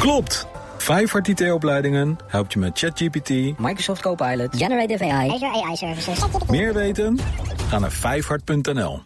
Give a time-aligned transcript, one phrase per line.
[0.00, 0.46] Klopt!
[0.78, 5.30] Vijfhart IT-opleidingen helpt je met ChatGPT, Microsoft Copilot, Generative AI.
[5.30, 6.18] Azure AI Services.
[6.48, 7.18] meer weten?
[7.68, 9.02] Ga naar vijfhart.nl.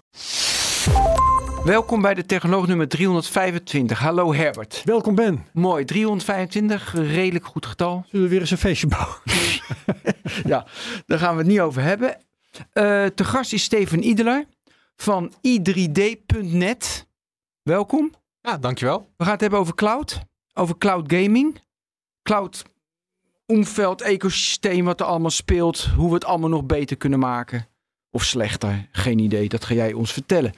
[1.64, 3.98] Welkom bij de Technoloog nummer 325.
[3.98, 4.82] Hallo Herbert.
[4.84, 5.46] Welkom Ben.
[5.52, 8.04] Mooi, 325, redelijk goed getal.
[8.10, 9.16] Zullen we weer eens een feestje bouwen?
[10.44, 10.66] Ja,
[11.06, 12.16] daar gaan we het niet over hebben.
[12.72, 14.44] Eh te gast is Steven Ideler
[14.96, 17.06] van i3d.net.
[17.62, 18.12] Welkom.
[18.40, 19.08] Ja, dankjewel.
[19.16, 20.20] We gaan het hebben over cloud,
[20.54, 21.60] over cloud gaming,
[22.22, 22.64] cloud
[23.46, 27.68] omveld, ecosysteem, wat er allemaal speelt, hoe we het allemaal nog beter kunnen maken.
[28.10, 30.52] Of slechter, geen idee, dat ga jij ons vertellen.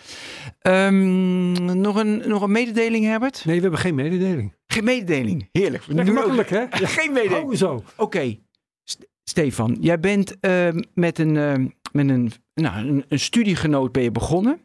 [0.59, 3.45] Ehm, nog, een, nog een mededeling, Herbert?
[3.45, 4.54] Nee, we hebben geen mededeling.
[4.66, 5.87] Geen mededeling, heerlijk.
[5.87, 6.60] Lekker makkelijk, hè?
[6.80, 6.87] Ja.
[6.87, 7.51] Geen mededeling.
[7.51, 7.82] Oh, zo.
[7.96, 8.38] Oké,
[8.84, 14.02] St- Stefan, jij bent ehm, met, een, ehm, met een, nou, een, een studiegenoot ben
[14.02, 14.60] je begonnen.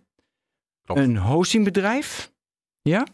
[0.84, 1.02] Klopt.
[1.02, 2.32] Een hostingbedrijf.
[2.82, 3.08] Ja?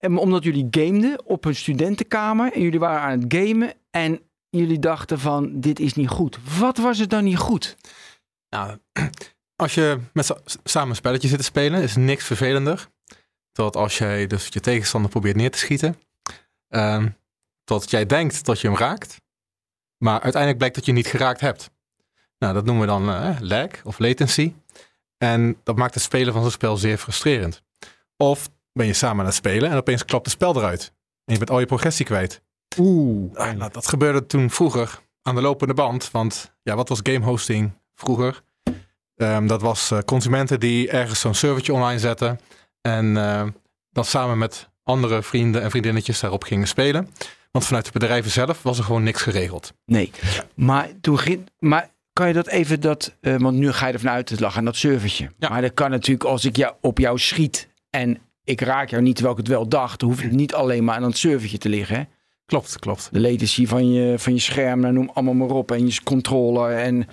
[0.00, 5.18] Omdat jullie gameden op een studentenkamer en jullie waren aan het gamen en jullie dachten
[5.20, 6.38] van dit is niet goed.
[6.58, 7.76] Wat was het dan niet goed?
[8.48, 8.78] Nou,
[9.62, 12.88] als je met sa- samen een spelletje zit te spelen, is niks vervelender.
[13.52, 15.98] Tot als jij dus je tegenstander probeert neer te schieten.
[16.68, 17.08] ehm,
[17.64, 19.20] tot jij denkt dat je hem raakt.
[19.98, 21.70] Maar uiteindelijk blijkt dat je niet geraakt hebt.
[22.38, 24.54] Nou, dat noemen we dan eh, lag of latency.
[25.18, 27.62] En dat maakt het spelen van zo'n spel zeer frustrerend.
[28.16, 30.92] Of ben je samen aan het spelen en opeens klapt het spel eruit.
[31.24, 32.42] En je bent al je progressie kwijt.
[32.78, 33.36] Oeh.
[33.36, 36.10] Ah, nou, dat gebeurde toen vroeger aan de lopende band.
[36.10, 38.42] Want ja, wat was game hosting vroeger?
[39.16, 42.40] Ehm, dat was eh, consumenten die ergens zo'n servertje online zetten.
[42.80, 43.46] En eh,
[43.90, 47.08] dan samen met andere vrienden en vriendinnetjes daarop gingen spelen.
[47.50, 49.72] Want vanuit de bedrijven zelf was er gewoon niks geregeld.
[49.86, 50.10] Nee,
[50.54, 51.48] maar toen ging.
[51.58, 53.16] Maar kan je dat even dat.
[53.20, 55.30] eh, want nu ga je ervan uit, het lag aan dat servertje.
[55.38, 55.48] Ja.
[55.48, 58.18] Maar dat kan natuurlijk als ik jou, op jou schiet en
[58.50, 60.94] ik raak jou niet terwijl ik het wel dacht, dan hoeft het niet alleen maar
[60.96, 61.96] aan het servertje te liggen.
[61.96, 62.02] Hè?
[62.46, 63.08] Klopt, klopt.
[63.12, 65.70] De latency van je, van je scherm, nou, noem allemaal maar op.
[65.70, 66.76] En je controller.
[66.76, 67.06] En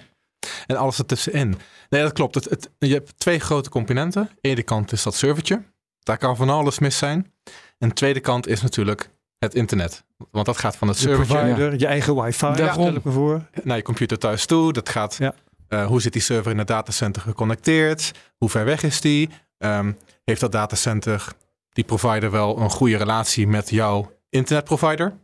[0.68, 1.56] En alles ertussenin.
[1.90, 2.36] Nee, dat klopt.
[2.36, 4.22] Het, het, je hebt twee grote componenten.
[4.22, 5.64] Aan de ene kant is dat servertje.
[6.04, 7.32] Daar kan van alles mis zijn.
[7.78, 9.10] En de tweede kant is natuurlijk
[9.40, 10.04] het internet.
[10.32, 13.02] Want dat gaat van het De servertje provider, je eigen wifi, Daarom.
[13.04, 13.50] voor.
[13.64, 14.74] naar je computer thuis toe.
[14.74, 15.34] Dat gaat, Ja.
[15.68, 18.12] eh, hoe zit die server in het datacenter geconnecteerd?
[18.38, 19.30] Hoe ver weg is die?
[19.58, 19.92] Ehm,
[20.30, 21.28] heeft dat datacenter,
[21.70, 25.18] die provider wel een goede relatie met jouw internetprovider?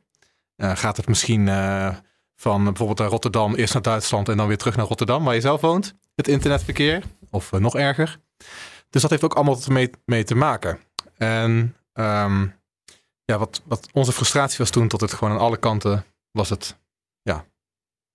[0.56, 1.96] Eh, gaat het misschien eh,
[2.36, 5.62] van bijvoorbeeld Rotterdam eerst naar Duitsland en dan weer terug naar Rotterdam, waar je zelf
[5.62, 5.96] woont?
[6.16, 8.20] Het internetverkeer, of eh, nog erger.
[8.90, 10.80] Dus dat heeft ook allemaal mee, mee te maken.
[11.18, 12.48] En ehm,
[13.26, 16.78] ja, wat, wat onze frustratie was toen, tot het gewoon aan alle kanten was het,
[17.22, 17.46] ja,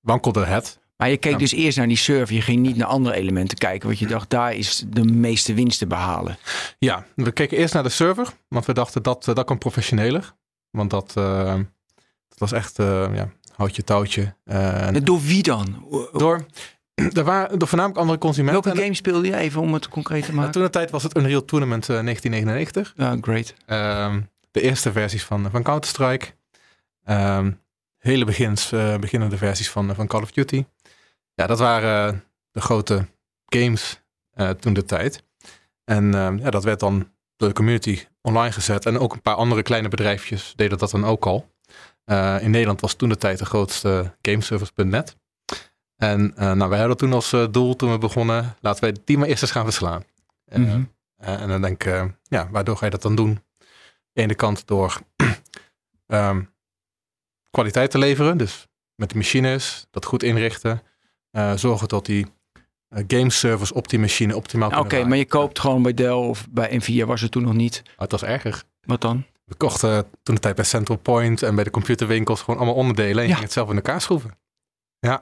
[0.01, 0.78] wankelde het.
[0.99, 1.39] Maar je keek Ja.
[1.39, 2.35] dus eerst naar die server.
[2.35, 3.87] Je ging niet naar andere elementen kijken.
[3.87, 6.39] Want je dacht, daar is de meeste winst te behalen.
[6.79, 10.35] Ja, we keken eerst naar de server, want we dachten dat, eh, dat kan professioneler.
[10.71, 11.55] Want dat, eh,
[12.29, 14.35] dat was echt, eh ja, houtje touwtje.
[15.03, 15.87] Door wie dan?
[16.13, 16.47] door,
[17.13, 18.63] er waren door voornamelijk andere consumenten.
[18.63, 19.37] Welke game speelde je?
[19.37, 20.53] Even om het concreet te En, maken.
[20.53, 22.93] toen de tijd was het Unreal Tournament eh, 1999.
[22.97, 23.55] Ja, great.
[23.67, 24.21] Ehm,
[24.51, 26.27] de eerste versies van, van Counter-Strike.
[27.05, 27.51] Ehm,
[27.99, 28.69] hele begins,
[29.01, 30.65] beginnende versies van, van Call of Duty.
[31.39, 33.07] Ja, dat waren eh, de grote
[33.47, 34.01] games
[34.31, 35.23] eh, toen de tijd.
[35.85, 38.87] En ehm, ja, dat werd dan door de community online gezet.
[38.87, 41.55] En ook een paar andere kleine bedrijfjes deden dat dan ook al.
[42.05, 45.17] Eh, in Nederland was toen de tijd de grootste gameservice.net.
[45.97, 49.43] En nou, wij hadden toen als doel toen we begonnen, laten wij die maar eerst
[49.43, 50.05] eens gaan verslaan.
[50.45, 50.83] Mhm.
[51.17, 53.29] en dan denk ik, ja, waardoor ga je dat dan doen?
[53.29, 53.39] Aan
[54.13, 55.01] de ene kant door
[56.07, 56.43] ehm,
[57.51, 60.83] kwaliteit te leveren, dus met de machines, dat goed inrichten.
[61.31, 62.27] Eh, zorgen dat die
[62.89, 66.47] eh, game servers op die machine optimaal Oké, maar je koopt gewoon bij Dell of
[66.51, 67.83] bij Nvidia was het toen nog niet.
[67.87, 68.63] Oh, het was erger.
[68.81, 69.25] Wat dan?
[69.45, 73.17] We kochten toen de tijd bij Central Point en bij de computerwinkels gewoon allemaal onderdelen.
[73.17, 73.33] En je Ja.
[73.35, 74.39] ging het zelf in elkaar schroeven.
[74.99, 75.21] Ja,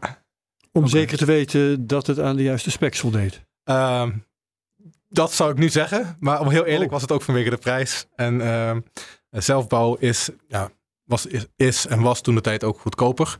[0.72, 3.44] Om zeker te weten dat het aan de juiste specs voldeed.
[3.64, 4.12] Ehm,
[5.08, 6.16] dat zou ik nu zeggen.
[6.20, 6.90] Maar om heel eerlijk Oh.
[6.92, 8.06] was het ook vanwege de prijs.
[8.14, 8.80] En ehm,
[9.30, 10.70] zelfbouw is, ja,
[11.04, 13.38] was, is, is en was toen de tijd ook goedkoper.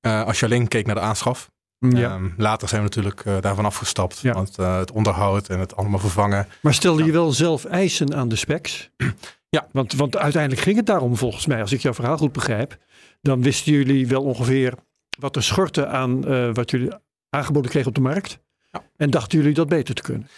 [0.00, 1.50] Eh, als je alleen keek naar de aanschaf.
[1.78, 2.10] Ja.
[2.14, 4.18] Ehm, later zijn we natuurlijk eh, daarvan afgestapt.
[4.18, 4.32] Ja.
[4.32, 6.48] Want eh, het onderhoud en het allemaal vervangen.
[6.62, 7.06] Maar stelde Ja.
[7.06, 8.90] je wel zelf eisen aan de specs?
[9.50, 9.68] Ja.
[9.72, 12.76] Want, want uiteindelijk ging het daarom volgens mij, als ik jouw verhaal goed begrijp.
[13.22, 14.74] Dan wisten jullie wel ongeveer
[15.18, 16.90] wat er schortte aan eh, wat jullie
[17.30, 18.38] aangeboden kregen op de markt.
[18.72, 18.82] Ja.
[18.96, 20.28] En dachten jullie dat beter te kunnen?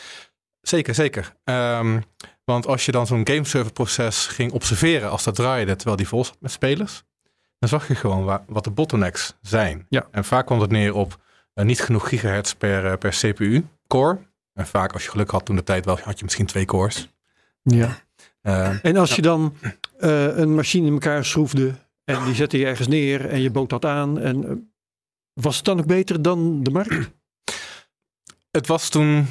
[0.60, 1.34] Zeker, zeker.
[1.44, 2.00] Ehm,
[2.44, 6.24] want als je dan zo'n gameserver proces ging observeren als dat draaide terwijl die vol
[6.24, 7.02] zat met spelers,
[7.58, 9.86] dan zag je gewoon wat de bottlenecks zijn.
[9.88, 10.06] Ja.
[10.10, 11.19] En vaak kwam het neer op
[11.54, 14.18] niet genoeg gigahertz per, eh, per CPU core.
[14.52, 17.08] En vaak als je geluk had toen de tijd wel, had je misschien twee cores.
[17.62, 17.98] Ja.
[18.40, 19.54] Eh, En als je dan
[19.98, 21.74] eh, een machine in elkaar schroefde
[22.04, 24.18] en die zette je ergens neer en je bood dat aan.
[24.18, 24.52] En, eh,
[25.32, 27.10] was het dan ook beter dan de markt?
[28.58, 29.26] het was toen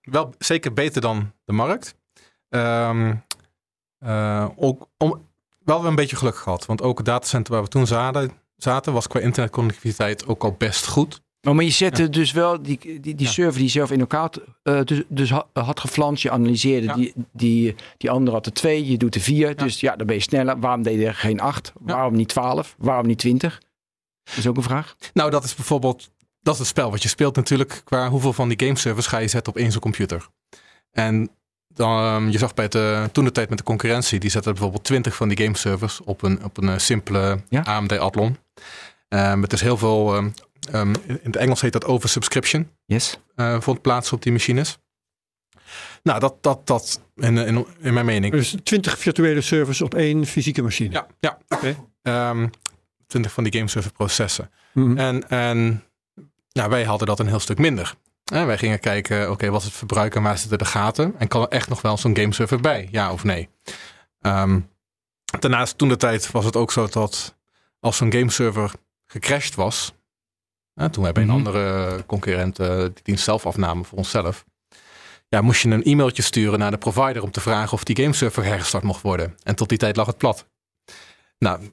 [0.00, 1.94] wel zeker beter dan de markt.
[2.48, 3.14] Ehm,
[3.98, 5.28] eh, ook om,
[5.58, 6.66] wel weer een beetje geluk gehad.
[6.66, 8.30] Want ook het datacenter waar we toen zaten,
[8.62, 11.20] zaten was qua internetconnectiviteit ook al best goed.
[11.40, 13.30] Maar, maar je zette dus wel die, die, die Ja.
[13.32, 16.22] server die je zelf in elkaar had, eh, dus, dus ha- had geflanst.
[16.22, 16.94] Je analyseerde Ja.
[16.94, 19.56] die, die, die andere had er twee, je doet er vier.
[19.56, 20.60] Dus ja, dan ben je sneller.
[20.60, 21.72] Waarom deed je er geen acht?
[21.80, 22.74] Waarom niet twaalf?
[22.78, 23.60] Waarom niet twintig?
[24.24, 24.96] Dat is ook een vraag.
[25.14, 26.10] Nou, dat is bijvoorbeeld,
[26.40, 27.80] dat is het spel wat je speelt natuurlijk.
[27.84, 30.28] Qua hoeveel van die gameservers ga je zetten op één zo'n computer.
[30.90, 31.30] En
[31.68, 34.84] dan, ehm, je zag bij eh, toen de tijd met de concurrentie, die zetten bijvoorbeeld
[34.84, 37.38] 20 van die gameservers op een, op een eh, simpele.
[37.62, 38.36] AMD Athlon.
[39.08, 40.30] Ehm het is heel veel, ehm,
[40.70, 43.18] ehm, in het Engels heet dat oversubscription, Yes.
[43.34, 44.78] eh vond plaats op die machines.
[46.02, 48.32] Nou, dat, dat, dat in, in, in mijn mening.
[48.32, 50.90] Dus 20 virtuele servers op één fysieke machine.
[50.92, 51.38] Ja, ja.
[51.48, 51.76] Oké.
[52.02, 52.48] Ehm,
[53.06, 54.50] 20 van die gameserver processen.
[54.72, 54.98] Mhm.
[54.98, 55.84] En, en
[56.52, 57.94] nou, wij hadden dat een heel stuk minder.
[58.32, 61.14] En wij gingen kijken, oké, wat is het verbruik en waar zitten de gaten?
[61.18, 62.88] En kan er echt nog wel zo'n gameserver bij?
[62.90, 63.48] Ja of nee?
[64.20, 64.60] Ehm,
[65.40, 67.36] daarnaast, toen de tijd was het ook zo dat
[67.82, 68.72] als zo'n gameserver
[69.06, 69.92] gecrashed was,
[70.74, 71.36] hè, toen bij een Mhm.
[71.36, 74.44] andere concurrent eh, die dienst zelf afnamen voor onszelf,
[75.28, 78.44] ja, moest je een e-mailtje sturen naar de provider om te vragen of die gameserver
[78.44, 79.36] hergestart mocht worden.
[79.42, 80.46] En tot die tijd lag het plat.
[81.38, 81.70] Nou,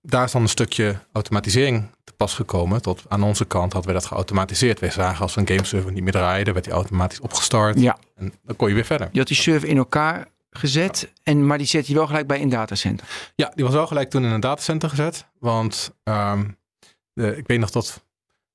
[0.00, 2.82] daar is dan een stukje automatisering te pas gekomen.
[2.82, 4.80] Tot aan onze kant hadden we dat geautomatiseerd.
[4.80, 7.80] We zagen als een gameserver niet meer draaide, werd die automatisch opgestart.
[7.80, 9.08] Ja, En dan kon je weer verder.
[9.12, 12.42] je had die server in elkaar gezet, en, maar die zet je wel gelijk bij
[12.42, 13.32] een datacenter.
[13.34, 15.26] Ja, die was wel gelijk toen in een datacenter gezet.
[15.38, 16.44] Want ehm,
[17.12, 18.04] de, ik weet nog dat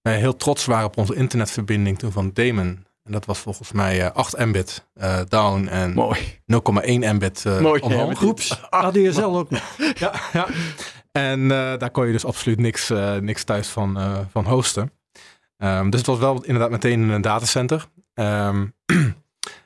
[0.02, 2.86] wij heel trots waren op onze internetverbinding toen van Damon.
[3.04, 7.14] En dat was volgens mij eh, 8 Mbit eh, down en 0,1 Mooi.
[7.14, 8.10] Mbit Mooi, omhoog.
[8.10, 9.78] ja, Groeps, ADSL ook nog.
[10.00, 10.48] Ja, ja.
[11.12, 13.98] En daar kon je dus absoluut niks, niks thuis van,
[14.32, 14.92] van hosten.
[15.58, 17.86] Ehm, dus het was wel inderdaad meteen in een datacenter.
[18.14, 18.66] Ehm,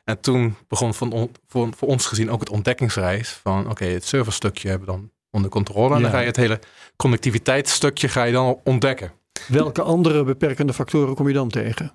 [0.07, 4.05] en toen begon van on- voor, voor ons gezien ook het ontdekkingsreis van oké, het
[4.05, 5.89] serverstukje hebben we dan onder controle.
[5.89, 6.01] En Ja.
[6.01, 6.59] dan ga je het hele
[6.95, 9.11] connectiviteitsstukje ga je dan ontdekken.
[9.47, 11.91] Welke andere beperkende factoren kom je dan tegen?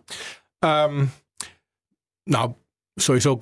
[0.58, 1.04] Ehm,
[2.24, 2.52] nou,
[2.94, 3.40] sowieso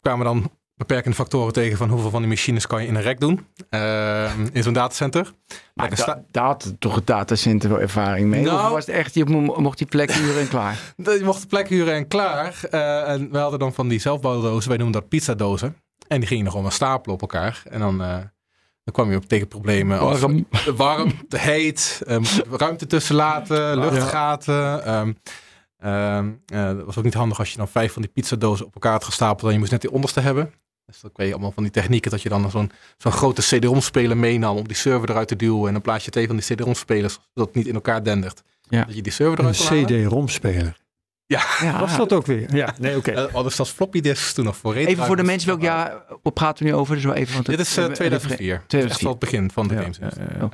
[0.00, 3.20] kwamen dan beperkende factoren tegen van hoeveel van die machines kan je in een rek
[3.20, 5.32] doen ehm, in zo'n datacenter.
[5.74, 8.42] Maar Lekker da- toch het datacenter ervaring mee?
[8.44, 10.78] Nou- of was het echt, je mo- mocht die plek huren en klaar?
[10.96, 12.58] Je mocht de plek huren en klaar.
[12.70, 15.76] Eh, en we hadden dan van die zelfbouwdozen, wij noemen dat pizzadozen.
[16.08, 17.62] En die gingen nog allemaal stapelen op elkaar.
[17.70, 18.08] En dan, eh,
[18.84, 20.46] dan kwam je ook tegen problemen als Warm.
[20.64, 24.84] te warm, heet, ehm, ruimte tussen laten, luchtgaten.
[24.84, 25.12] ehm,
[26.46, 28.92] eh, dat was ook niet handig als je dan vijf van die pizzadozen op elkaar
[28.92, 30.52] had gestapeld en je moest net die onderste hebben.
[30.90, 34.16] Dus dan kreeg je allemaal van die technieken dat je dan zo'n zo'n grote CD-ROM-speler
[34.16, 35.66] meenam om die server eruit te duwen.
[35.66, 38.42] En dan plaats je twee van die CD-ROM-spelers, zodat het niet in elkaar dendert.
[38.68, 38.84] Ja.
[38.84, 39.84] Dat je die server Een eruit halen.
[39.86, 40.76] CD-ROM-speler.
[41.26, 41.80] Ja, Ja.
[41.80, 42.54] Was dat ook weer?
[42.56, 43.10] Ja, nee, oké.
[43.10, 46.34] eh, hadden zelfs floppy disks toen nog voor Even voor de mensen welk jaar op
[46.34, 46.94] praten we nu over?
[46.94, 48.54] Dus wel even, want Dit het- is eh, eh, 2004.
[48.54, 49.02] Echt 2004.
[49.04, 49.98] wel het begin van de Ja, games.
[50.00, 50.48] ja,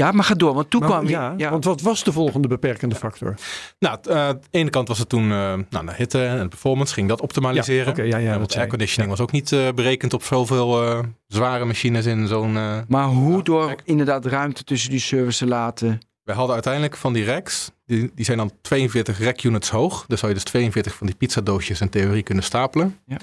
[0.00, 1.10] ja, maar ga door, want toen Maar kwam je...
[1.10, 1.50] ja, ja.
[1.50, 3.34] want wat was de volgende beperkende factor?
[3.78, 6.48] Nou, eh, aan de ene kant was het toen eh nou, de hitte en de
[6.48, 7.84] performance ging dat optimaliseren.
[7.84, 10.98] Ja, oké, ja, ja, Eh, want airconditioning was ook niet eh, berekend op zoveel eh,
[11.26, 12.56] zware machines in zo'n...
[12.56, 15.98] eh, Maar hoe door inderdaad ruimte tussen die servers te laten...
[16.22, 20.04] We hadden uiteindelijk van die racks, die, die zijn dan 42 rack units hoog.
[20.06, 22.98] Dus zou je dus 42 van die pizzadoosjes in theorie kunnen stapelen.
[23.06, 23.16] Ja.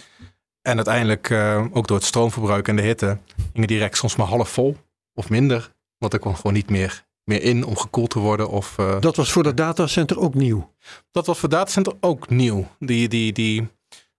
[0.62, 3.18] En uiteindelijk, eh, ook door het stroomverbruik en de hitte,
[3.54, 4.78] gingen die racks soms maar half vol
[5.14, 5.72] of minder.
[5.98, 8.50] Want er kwam gewoon niet meer, meer in om gekoeld te worden.
[8.50, 10.74] Of, eh, Dat was voor dat datacenter ook nieuw.
[11.12, 12.68] Dat was voor datacenter ook nieuw.
[12.80, 13.68] Die, die, die,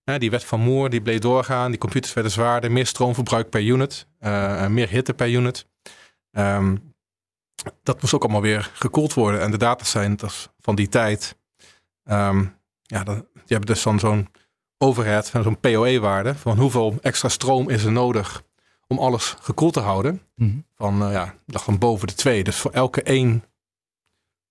[0.04, 1.70] hè, die wet van Moore die bleef doorgaan.
[1.70, 5.66] Die computers werden zwaarder, meer stroomverbruik per unit, eh, meer hitte per unit.
[6.30, 6.76] Ehm,
[7.82, 9.40] dat moest ook allemaal weer gekoeld worden.
[9.40, 11.36] En de datacenters van die tijd,
[12.04, 12.44] ehm,
[12.82, 14.28] ja, dat, die hebben dus dan zo'n
[14.78, 18.42] overhead, van zo'n PoE-waarde, van hoeveel extra stroom is er nodig
[18.88, 20.22] om alles gekoeld te houden.
[20.76, 22.44] Van, eh, ja, dat lag dan boven de twee.
[22.44, 23.44] Dus voor elke één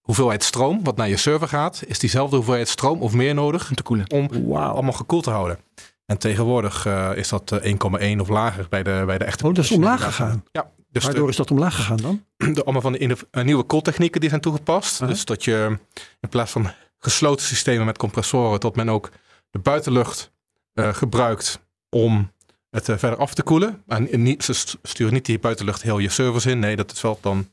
[0.02, 3.76] hoeveelheid stroom wat naar je server gaat, is diezelfde hoeveelheid stroom of meer nodig om
[3.76, 4.12] te koelen.
[4.12, 4.72] om Wauw.
[4.74, 5.60] allemaal gekoeld te houden.
[6.06, 7.74] En tegenwoordig eh, is dat eh,
[8.16, 9.48] 1,1 of lager bij de, bij de echte.
[9.48, 10.44] Oh, dat is omlaag gegaan.
[10.52, 12.24] Ja, dus de, Waardoor is dat omlaag gegaan dan?
[12.54, 15.00] de- allemaal van de eh, nieuwe koeltechnieken die zijn toegepast.
[15.08, 15.78] Dus dat je
[16.20, 19.10] in plaats van gesloten systemen met compressoren, dat men ook
[19.50, 20.32] de buitenlucht
[20.74, 22.32] eh, gebruikt om
[22.78, 23.84] het eh, verder af te koelen.
[23.88, 26.60] En niet, ze st- sturen niet die buitenlucht heel je servers in.
[26.60, 27.50] Nee, dat is wel dan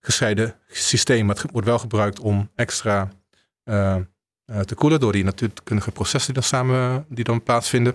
[0.00, 1.28] gescheiden systeem.
[1.28, 3.12] Het wordt wel gebruikt om extra
[3.64, 3.96] eh,
[4.44, 7.94] eh, te koelen door die natuurkundige processen die dan samen die dan plaatsvinden.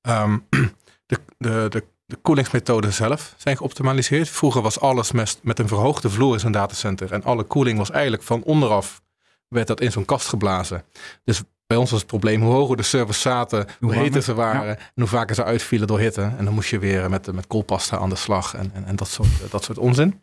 [0.00, 0.38] Ehm,
[1.10, 4.28] de, de, de, de koelingsmethoden zelf zijn geoptimaliseerd.
[4.28, 7.12] Vroeger was alles met, met een verhoogde vloer in zo'n datacenter.
[7.12, 9.02] En alle koeling was eigenlijk van onderaf
[9.48, 10.84] werd dat in zo'n kast geblazen.
[11.24, 14.76] Dus bij ons was het probleem hoe hoger de servers zaten, hoe heter ze waren
[14.76, 16.22] en hoe vaker ze uitvielen door hitte.
[16.22, 19.08] En dan moest je weer met, met koolpasta aan de slag en, en, en dat,
[19.08, 20.20] soort, dat soort onzin.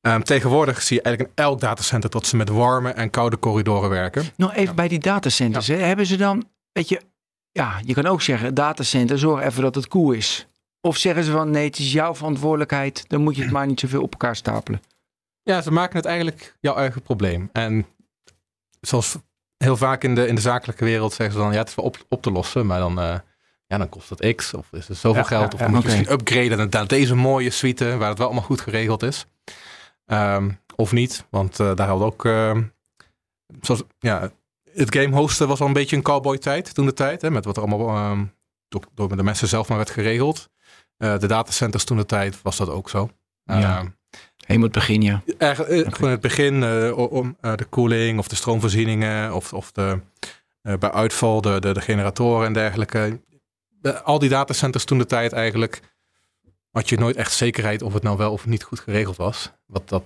[0.00, 3.90] Ehm, tegenwoordig zie je eigenlijk in elk datacenter dat ze met warme en koude corridoren
[3.90, 4.24] werken.
[4.36, 5.66] Nog even bij die datacenters.
[5.66, 5.76] Hè?
[5.76, 7.00] Hebben ze dan, weet je,
[7.50, 10.46] ja, je kan ook zeggen, datacenter, zorg even dat het koel is.
[10.80, 13.80] Of zeggen ze van, nee, het is jouw verantwoordelijkheid, dan moet je het maar niet
[13.80, 14.82] zoveel op elkaar stapelen.
[15.42, 17.48] Ja, ze maken het eigenlijk jouw eigen probleem.
[17.52, 17.86] En
[18.80, 19.16] zoals
[19.62, 21.84] heel vaak in de, in de zakelijke wereld zeggen ze dan, ja, het is wel
[21.84, 23.14] op, op te lossen, maar dan, uh,
[23.66, 25.88] ja, dan kost het x, of is er zoveel Ja, geld, ja, of moet je
[25.88, 25.96] oké.
[25.96, 29.26] misschien upgraden naar deze mooie suite, waar het wel allemaal goed geregeld is.
[30.06, 32.62] Ehm, of niet, want eh, daar hadden ook, ehm,
[33.60, 34.30] zoals, ja,
[34.72, 37.44] het game hosten was al een beetje een cowboy tijd, toen de tijd, hè, met
[37.44, 38.24] wat er allemaal ehm,
[38.68, 40.48] door, door de mensen zelf maar werd geregeld.
[40.96, 43.10] Eh, de datacenters toen de tijd was dat ook zo.
[43.44, 43.84] Ja.
[44.52, 45.22] Ehm, Helemaal het begin, ja.
[45.38, 49.52] Eigenlijk, eh, gewoon in het begin, eh, om eh, de koeling of de stroomvoorzieningen of,
[49.52, 49.98] of de,
[50.62, 53.20] eh, bij uitval de, de, de generatoren en dergelijke.
[53.80, 55.80] De- al die datacenters toen de tijd eigenlijk,
[56.70, 59.52] had je nooit echt zekerheid of het nou wel of niet goed geregeld was.
[59.66, 60.02] Wat dat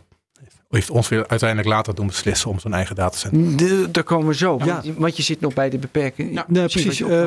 [0.70, 3.56] heeft ons weer uiteindelijk later doen beslissen om zo'n eigen datacenter.
[3.56, 4.56] De, daar komen we zo.
[4.58, 4.64] Ja.
[4.66, 6.32] Want, je- want je zit nog bij de beperking.
[6.34, 6.84] Ja, Nee, precies.
[7.00, 7.26] Wat je ehm.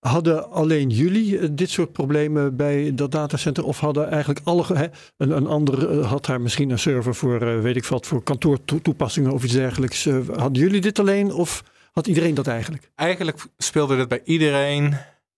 [0.00, 3.64] Hadden alleen jullie eh, dit soort problemen bij dat datacenter?
[3.64, 7.42] Of hadden eigenlijk alle, hè, een, een ander eh, had daar misschien een server voor,
[7.42, 10.04] eh, weet ik wat, voor kantoortoepassingen of iets dergelijks.
[10.34, 12.90] Hadden jullie dit alleen of had iedereen dat eigenlijk?
[12.94, 14.96] Eigenlijk speelde dit bij iedereen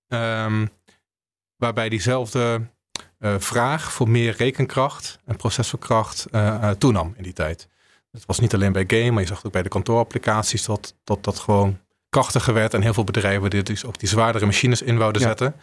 [0.09, 0.67] ehm,
[1.57, 2.61] waarbij diezelfde
[3.39, 7.69] vraag voor meer rekenkracht en processorkracht eh, toenam in die tijd.
[8.11, 11.25] Het was niet alleen bij game, maar je zag ook bij de kantoorapplicaties dat dat,
[11.25, 11.79] dat gewoon
[12.13, 12.75] krachtiger werd.
[12.75, 15.29] En heel veel bedrijven die dus ook die zwaardere machines in wouden Ja.
[15.29, 15.55] zetten.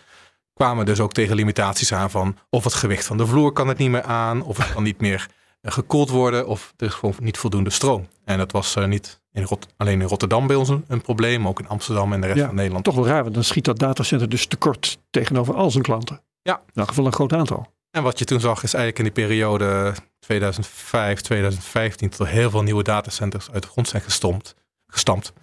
[0.53, 3.77] Kwamen dus ook tegen limitaties aan van of het gewicht van de vloer kan het
[3.77, 4.41] niet meer aan.
[4.41, 5.27] Of het kan niet meer
[5.61, 6.47] eh, gekoeld worden.
[6.47, 8.07] Of er is gewoon niet voldoende stroom.
[8.25, 11.41] En dat was eh, niet in Rot alleen in Rotterdam bij ons een, een probleem.
[11.41, 12.83] Maar ook in Amsterdam en de rest Ja, van Nederland.
[12.83, 16.21] Toch wel raar, want dan schiet dat datacenter dus tekort tegenover al zijn klanten.
[16.41, 16.55] Ja.
[16.65, 17.73] In elk geval een groot aantal.
[17.91, 22.49] En wat je toen zag is eigenlijk in die periode 2005, 2015 tot er heel
[22.49, 24.55] veel nieuwe datacenters uit de grond zijn gestompt,
[24.87, 25.33] gestampt.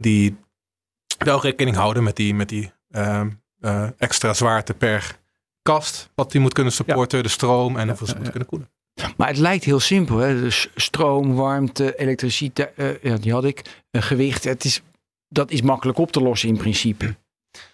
[0.00, 0.36] Die
[1.18, 5.18] wel rekening houden met die, met die ehm, eh, extra zwaarte per
[5.62, 6.10] kast.
[6.14, 8.70] Wat die moet kunnen supporten, de stroom en hoeveel ze ja, moeten kunnen koelen.
[9.16, 10.16] Maar het lijkt heel simpel.
[10.16, 10.40] Hè?
[10.40, 13.84] Dus stroom, warmte, elektriciteit, eh, ja, die had ik.
[13.90, 14.82] Een gewicht, het is,
[15.28, 17.16] dat is makkelijk op te lossen in principe.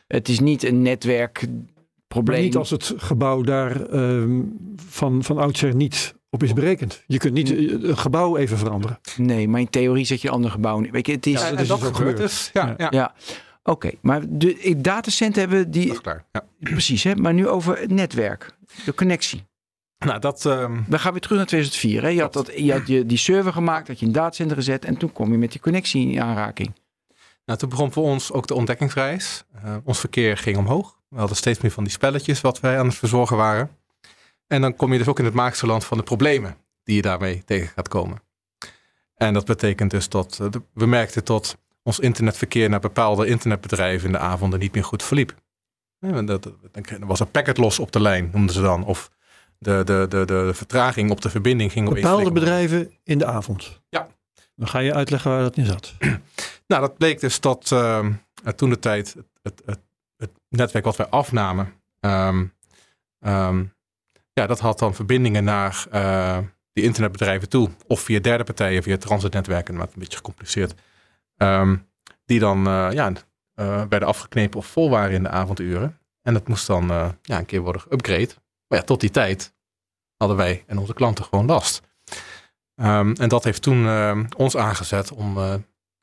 [0.07, 2.43] Het is niet een Maar netwerkprobleem.
[2.43, 4.40] niet als het gebouw daar ehm,
[4.76, 7.02] van, van oudsher niet op is berekend.
[7.06, 8.98] Je kunt niet eh, een gebouw even veranderen.
[9.16, 10.90] Nee, maar in theorie zet je een ander gebouw neer.
[10.90, 11.40] Weet je, het is...
[11.40, 12.16] Ja, en dat is dus gebeurt gebeurd.
[12.16, 12.50] dus.
[12.52, 12.86] Ja, Ja.
[12.90, 13.14] ja.
[13.62, 13.90] Oké.
[14.00, 15.86] Maar de datacenter hebben die...
[15.86, 16.24] dat is klaar.
[16.32, 16.44] Ja.
[16.60, 17.14] Precies, hè?
[17.14, 18.56] maar nu over het netwerk.
[18.84, 19.44] De connectie.
[19.98, 22.02] Nou, dat, ehm, We gaan weer terug naar 2004.
[22.02, 22.08] Hè?
[22.08, 24.84] Je had, dat, je had je, die server gemaakt, had je een datacenter gezet...
[24.84, 26.72] en toen kom je met die connectie in aanraking.
[27.44, 29.44] Nou, toen begon voor ons ook de ontdekkingsreis.
[29.62, 30.98] Eh, ons verkeer ging omhoog.
[31.08, 33.70] We hadden steeds meer van die spelletjes wat wij aan het verzorgen waren.
[34.46, 37.02] En dan kom je dus ook in het magische land van de problemen die je
[37.02, 38.22] daarmee tegen gaat komen.
[39.14, 44.12] En dat betekent dus dat eh, we merkten dat ons internetverkeer naar bepaalde internetbedrijven in
[44.12, 45.34] de avonden niet meer goed verliep.
[45.98, 48.84] Dan er was een packet los op de lijn, noemden ze dan.
[48.84, 49.10] Of
[49.58, 53.80] de, de, de, de vertraging op de verbinding ging opeens Bepaalde bedrijven in de avond.
[53.88, 54.08] Ja.
[54.56, 55.94] Dan ga je uitleggen waar dat in zat.
[56.66, 58.12] Nou, dat bleek dus dat ehm,
[58.44, 59.80] eh, toen de tijd het, het, het,
[60.16, 62.44] het netwerk wat wij afnamen, ehm,
[63.20, 63.64] ehm,
[64.34, 66.38] ja, dat had dan verbindingen naar eh,
[66.72, 67.70] die internetbedrijven toe.
[67.86, 70.74] Of via derde partijen, via transitnetwerken, maar het een beetje gecompliceerd.
[71.36, 71.76] Ehm,
[72.24, 73.12] die dan eh, ja,
[73.54, 75.98] eh, werden afgeknepen of vol waren in de avonduren.
[76.22, 76.86] En dat moest dan
[77.22, 78.34] ja, een keer worden geüpgrade.
[78.68, 79.54] Maar ja, tot die tijd
[80.16, 81.80] hadden wij en onze klanten gewoon last.
[82.74, 83.86] Ehm, en dat heeft toen
[84.36, 85.34] ons aangezet om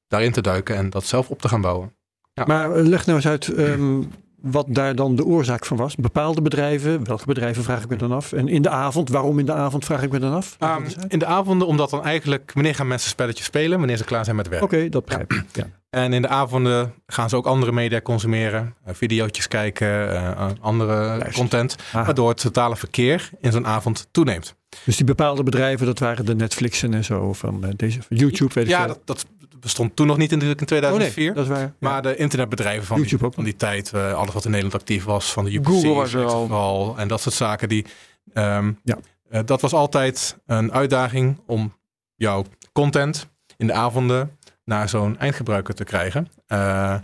[0.07, 1.95] daarin te duiken en dat zelf op te gaan bouwen.
[2.33, 2.45] Ja.
[2.45, 4.01] Maar leg nou eens uit ehm,
[4.41, 5.95] wat daar dan de oorzaak van was.
[5.95, 8.31] Bepaalde bedrijven, welke bedrijven vraag ik me dan af.
[8.33, 10.55] En in de avond, waarom in de avond vraag ik me dan af?
[10.60, 13.77] Ehm, in de avonden, omdat dan eigenlijk, wanneer gaan mensen spelletjes spelen?
[13.77, 14.63] Wanneer ze klaar zijn met werk.
[14.63, 15.43] Oké, dat begrijp ik.
[15.53, 15.67] Ja.
[15.89, 18.75] En in de avonden gaan ze ook andere media consumeren.
[18.86, 21.75] eh, videootjes kijken, eh, andere content.
[21.93, 24.55] Ah, Waardoor het totale verkeer in zo'n avond toeneemt.
[24.86, 28.63] dus die bepaalde bedrijven, dat waren de Netflixen en zo van eh, deze YouTube, weet
[28.63, 29.25] ik Ja, dat
[29.62, 31.34] bestond toen nog niet in oh nee, 2004.
[31.34, 31.74] dat is waar.
[31.80, 34.82] Maar de internetbedrijven van, YouTube die, ook van die tijd, eh, alles wat in Nederland
[34.82, 36.98] actief was, van de UPC, Google was er al.
[36.98, 37.86] En dat soort zaken, die,
[38.34, 38.98] ehm, Ja.
[39.30, 41.74] eh, dat was altijd een uitdaging om
[42.15, 43.27] jouw content
[43.58, 46.27] in de avonden naar zo'n eindgebruiker te krijgen.
[46.48, 46.96] Eh,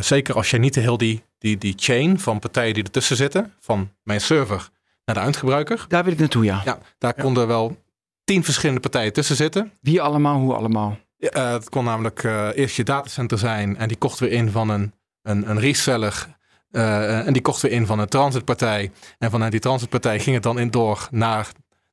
[0.00, 3.52] zeker als je niet de heel die, die, die chain van partijen die ertussen zitten,
[3.60, 4.68] van mijn server
[5.04, 5.84] naar de eindgebruiker.
[5.88, 6.62] Daar wil ik naartoe, ja.
[6.64, 7.76] Ja, daar konden wel
[8.24, 9.72] tien verschillende partijen tussen zitten.
[9.80, 10.98] Wie allemaal, hoe allemaal.
[11.24, 14.50] Ja, eh, het kon namelijk eh, eerst je datacenter zijn en die kochten we in
[14.50, 16.26] van een, een, een reseller.
[16.70, 18.90] Eh, en die kochten we in van een transitpartij.
[19.18, 21.48] En vanuit die transitpartij ging het dan in door naar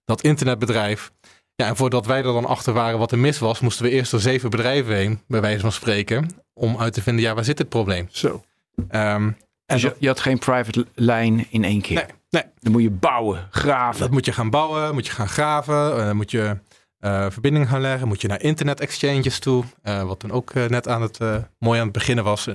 [0.06, 1.12] dat internetbedrijf.
[1.56, 4.12] Ja, en voordat wij er dan achter waren wat er mis was, moesten we eerst
[4.12, 7.58] door zeven bedrijven heen, bij wijze van spreken, om uit te vinden, ja, waar zit
[7.58, 8.08] het probleem?
[8.12, 8.44] Zo.
[8.90, 9.36] Ehm, en
[9.66, 11.96] Dus je, dat, je had geen private lijn in één keer.
[11.96, 14.00] nee, nee, Dan moet je bouwen, graven.
[14.00, 16.58] dat moet je gaan bouwen, moet je gaan graven, eh, moet je
[17.01, 20.65] eh verbinding gaan leggen, moet je naar internet exchanges toe, eh, wat toen ook eh,
[20.65, 21.20] net aan het,
[21.58, 22.48] mooi aan het beginnen was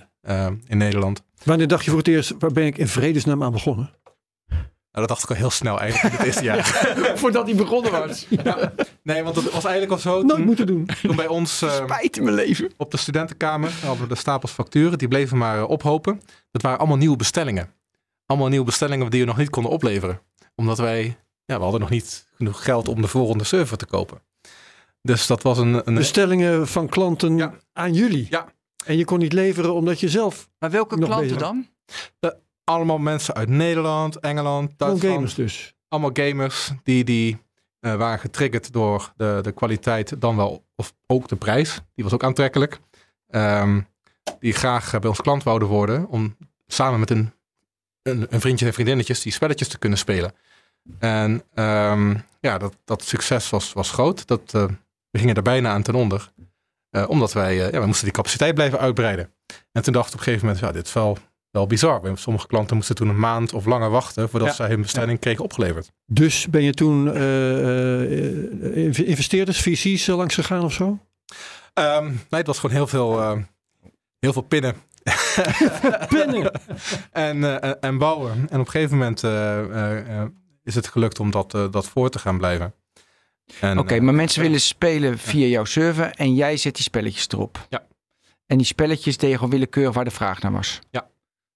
[0.66, 1.22] in Nederland.
[1.44, 3.90] Wanneer dacht je voor het eerst, waar ben ik in vredesnaam aan begonnen?
[4.96, 6.64] Nou, dat dacht ik al heel snel eigenlijk in het eerste jaar.
[7.20, 8.26] Voordat hij begonnen was.
[9.02, 10.22] Nee, want het was eigenlijk al zo.
[10.22, 10.88] Nooit moeten doen.
[11.02, 12.72] toen bij ons Spijt in mijn leven.
[12.76, 14.98] op de studentenkamer hadden we de stapels facturen.
[14.98, 16.22] Die bleven maar ophopen.
[16.50, 17.72] Dat waren allemaal nieuwe bestellingen.
[18.26, 20.20] Allemaal nieuwe bestellingen die we nog niet konden opleveren.
[20.54, 24.20] Omdat wij, ja, we hadden nog niet genoeg geld om de volgende server te kopen.
[25.06, 25.82] Dus dat was een...
[25.88, 27.54] een Bestellingen van klanten Ja.
[27.72, 28.26] aan jullie.
[28.30, 28.46] Ja.
[28.84, 31.42] En je kon niet leveren omdat je zelf, Maar welke Nog klanten bezig.
[31.42, 31.66] dan?
[32.64, 35.14] allemaal mensen uit Nederland, Engeland, Duitsland.
[35.14, 35.74] gamers dus.
[35.88, 37.38] allemaal gamers die, die
[37.80, 41.80] eh, waren getriggerd door de, de kwaliteit, dan wel, of ook de prijs.
[41.94, 42.80] Die was ook aantrekkelijk.
[43.28, 43.80] Ehm,
[44.40, 46.36] die graag eh, bij ons klant wouden worden om
[46.66, 47.32] samen met een,
[48.02, 50.32] een, een vriendje en vriendinnetjes die spelletjes te kunnen spelen.
[50.98, 54.26] En ehm, ja, dat, dat succes was, was groot.
[54.26, 54.64] Dat, eh,
[55.16, 56.32] we gingen er bijna aan ten onder.
[56.90, 59.30] Eh, omdat wij, eh, ja, we moesten die capaciteit blijven uitbreiden.
[59.72, 61.18] En toen dacht ik op een gegeven moment, ja, dit is wel,
[61.50, 62.00] wel bizar.
[62.14, 64.54] Sommige klanten moesten toen een maand of langer wachten voordat Ja.
[64.54, 65.92] zij hun bestelling kregen opgeleverd.
[66.06, 70.98] Dus ben je toen eh, eh, inv- investeerders, VC's langs gegaan of zo?
[71.74, 73.38] Ehm, nee, het was gewoon heel veel, eh,
[74.18, 74.74] heel veel pinnen.
[76.08, 76.50] Pennen.
[77.12, 78.32] en, eh, en bouwen.
[78.32, 80.28] En op een gegeven moment eh, eh, eh,
[80.64, 82.74] is het gelukt om dat, dat voor te gaan blijven.
[83.76, 87.66] Oké, eh, maar mensen willen spelen via jouw server en jij zet die spelletjes erop.
[87.68, 87.86] Ja.
[88.46, 90.78] En die spelletjes deed je gewoon willekeurig waar de vraag naar was.
[90.90, 91.08] Ja.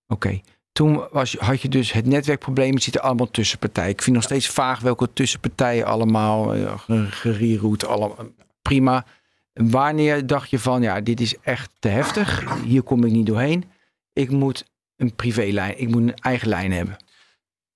[0.06, 0.40] Oké.
[0.72, 2.74] Toen was, had je dus het netwerkprobleem.
[2.74, 3.90] Het zitten allemaal tussenpartijen.
[3.90, 7.86] Ik vind nog steeds vaag welke tussenpartijen allemaal eh, ge- gereroute.
[7.86, 8.16] Allemaal,
[8.62, 9.06] prima.
[9.52, 12.44] Wanneer dacht je van, ja, dit is echt te heftig.
[12.64, 13.64] Hier kom ik niet doorheen.
[14.12, 14.64] Ik moet
[14.96, 15.80] een privélijn.
[15.80, 16.96] Ik moet een eigen lijn hebben.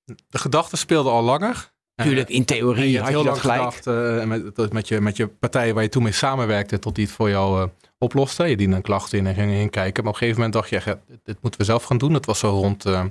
[0.05, 1.73] de gedachten speelden al langer.
[1.95, 3.59] En- Tuurlijk, in theorie je had je heel dat gelijk.
[3.59, 7.05] gedacht eh, met, met, je, met je partijen waar je toen mee samenwerkte, tot die
[7.05, 8.45] het voor jou eh, oploste.
[8.45, 10.05] Je diende een klacht in en ging heen kijken.
[10.05, 12.13] Maar op een gegeven moment dacht je, dit, moeten we zelf gaan doen.
[12.13, 13.05] Dat was zo rond, eh,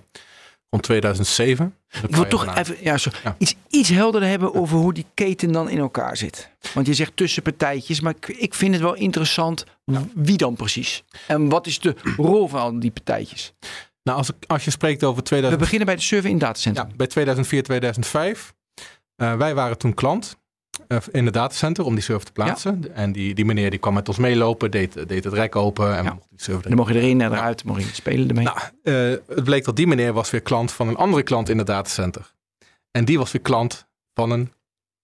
[0.70, 1.76] rond 2007.
[2.04, 3.36] Ik wil toch even ja, zo, Ja.
[3.38, 6.50] iets, iets helderder hebben over hoe die keten dan in elkaar zit.
[6.74, 9.66] Want je zegt tussenpartijtjes, maar ik, ik vind het wel interessant
[10.14, 11.04] wie dan precies.
[11.28, 13.54] En wat is de rol van al die partijtjes?
[14.04, 16.44] Nou, als, ik, als je spreekt over We 2000, beginnen bij de server in het
[16.46, 16.88] datacentrum.
[16.90, 18.54] Ja, bij 2004, 2005.
[19.16, 20.38] Eh, wij waren toen klant
[20.88, 22.96] eh, in het datacenter om die server te plaatsen.
[22.96, 26.04] En die, die meneer die kwam met ons meelopen, deed, deed het rek open en
[26.04, 26.14] Ja.
[26.14, 28.44] mochten die server Dan mocht je erin en eruit, mocht je spelen ermee.
[28.46, 31.58] Nou, eh, het bleek dat die meneer was weer klant van een andere klant in
[31.58, 32.34] het datacenter.
[32.92, 34.52] En die was weer klant van een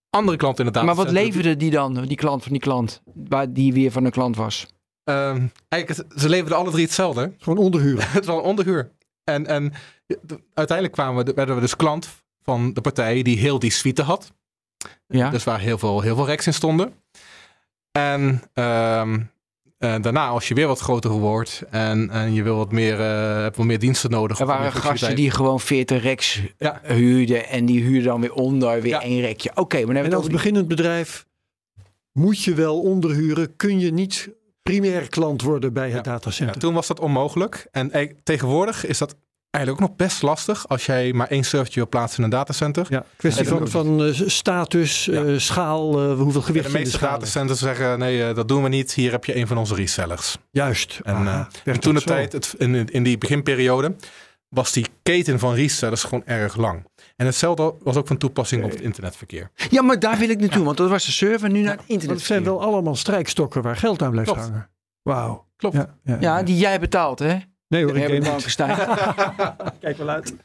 [0.10, 1.14] andere klant in het maar datacenter.
[1.16, 4.36] wat leverde die dan, die klant van die klant, waar die weer van een klant
[4.36, 4.68] was?
[5.04, 7.34] Ehm, eigenlijk, ze leverden alle drie hetzelfde.
[7.38, 8.10] Gewoon onderhuren.
[8.12, 8.92] het was een onderhuur.
[9.24, 9.74] En, en
[10.08, 12.10] de- uiteindelijk kwamen we, werden we dus klant
[12.50, 14.32] van de partij die heel die suite had.
[15.08, 15.30] Ja?
[15.30, 16.94] Dus waar heel veel, heel veel racks in stonden.
[17.92, 19.20] En ehm,
[19.78, 23.42] eh, daarna, als je weer wat groter wordt en, en je wil wat meer, eh,
[23.42, 24.40] hebt wat meer diensten nodig.
[24.40, 26.82] er waren gasten die gewoon 40 racks Ja.
[26.84, 29.02] huurden en die huurden dan weer onder, weer Ja.
[29.02, 29.50] één rekje.
[29.56, 31.26] Oké, maar dan hebben we En het als beginnend bedrijf
[32.12, 33.56] moet je wel onderhuren.
[33.56, 34.30] Kun je niet
[34.64, 36.12] primair klant worden bij het Ja.
[36.12, 36.56] datacenter.
[36.56, 37.68] Ja, toen was dat onmogelijk.
[37.72, 39.16] En eh, tegenwoordig is dat
[39.52, 42.86] eigenlijk ook nog best lastig als jij maar één servertje wil plaatsen in een datacenter.
[42.90, 45.24] Ja, kwestie van, van eh, status, Ja.
[45.24, 48.64] eh, schaal, eh, hoeveel Ja, gewicht de in de meeste datacenters zeggen nee, dat doen
[48.64, 48.94] we niet.
[48.94, 50.38] Hier heb je een van onze resellers.
[50.52, 51.00] Juist.
[51.04, 53.96] En, Aha, eh, toen de tijd, het, in, in die beginperiode,
[54.50, 56.86] was die keten van resellers gewoon erg lang.
[57.16, 59.52] En hetzelfde was ook van toepassing op het internetverkeer.
[59.70, 62.18] Ja, maar daar wil ik naartoe, want dat was de server, nu naar het internet.
[62.18, 64.46] Het zijn wel allemaal strijkstokken waar geld aan blijft Klopt.
[64.48, 64.70] hangen.
[65.02, 65.48] Wauw.
[65.56, 65.76] Klopt.
[65.76, 67.38] Ja, ja, Ja, die jij betaalt, hè?
[67.70, 68.20] Nee hoor, ik.
[68.20, 68.76] Blankenstein.
[69.80, 70.36] Kijk wel uit.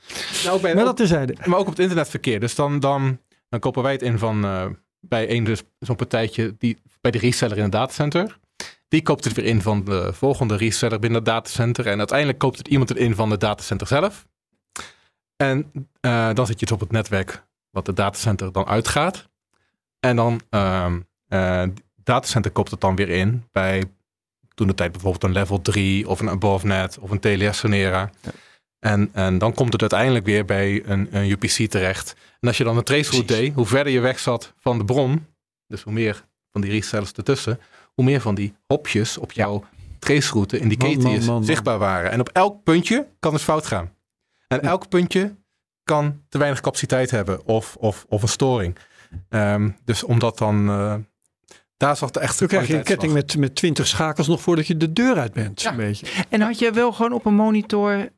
[0.44, 1.36] Nou, ook bij, Maar dat terzijde.
[1.44, 2.40] maar ook op het internetverkeer.
[2.40, 4.66] Dus dan, dan, dan kopen wij het in van eh,
[5.00, 8.38] bij een dus zo'n partijtje die bij de reseller in het datacenter.
[8.88, 11.86] Die koopt het weer in van de volgende reseller binnen het datacenter.
[11.86, 14.26] En uiteindelijk koopt het iemand het in van het datacenter zelf.
[15.36, 19.28] En eh, dan zit je dus op het netwerk wat het datacenter dan uitgaat.
[20.00, 21.64] En dan ehm eh,
[22.04, 23.84] datacenter koopt het dan weer in bij
[24.54, 28.10] toen de tijd bijvoorbeeld een level 3 of een above net of een TLS Sonera.
[28.78, 32.16] En, en dan komt het uiteindelijk weer bij een, een UPC terecht.
[32.40, 35.26] En als je dan een traceroute deed, hoe verder je weg zat van de bron,
[35.66, 37.60] dus hoe meer van die resellers ertussen,
[37.94, 39.64] hoe meer van die hopjes op jouw
[39.98, 41.44] traceroute in die Man, keten man, man, man.
[41.44, 42.10] zichtbaar waren.
[42.10, 43.92] En op elk puntje kan het fout gaan.
[44.48, 44.68] En Ja.
[44.68, 45.34] elk puntje
[45.82, 48.76] kan te weinig capaciteit hebben of, of, of een storing.
[49.28, 50.94] Ehm, dus omdat dan, eh,
[51.84, 54.76] daar zat de echte krijg je een ketting met, met 20 schakels nog voordat je
[54.76, 55.62] de deur uit bent.
[55.62, 55.70] Ja.
[55.70, 56.06] Een beetje.
[56.28, 58.08] En had je wel gewoon op een monitor,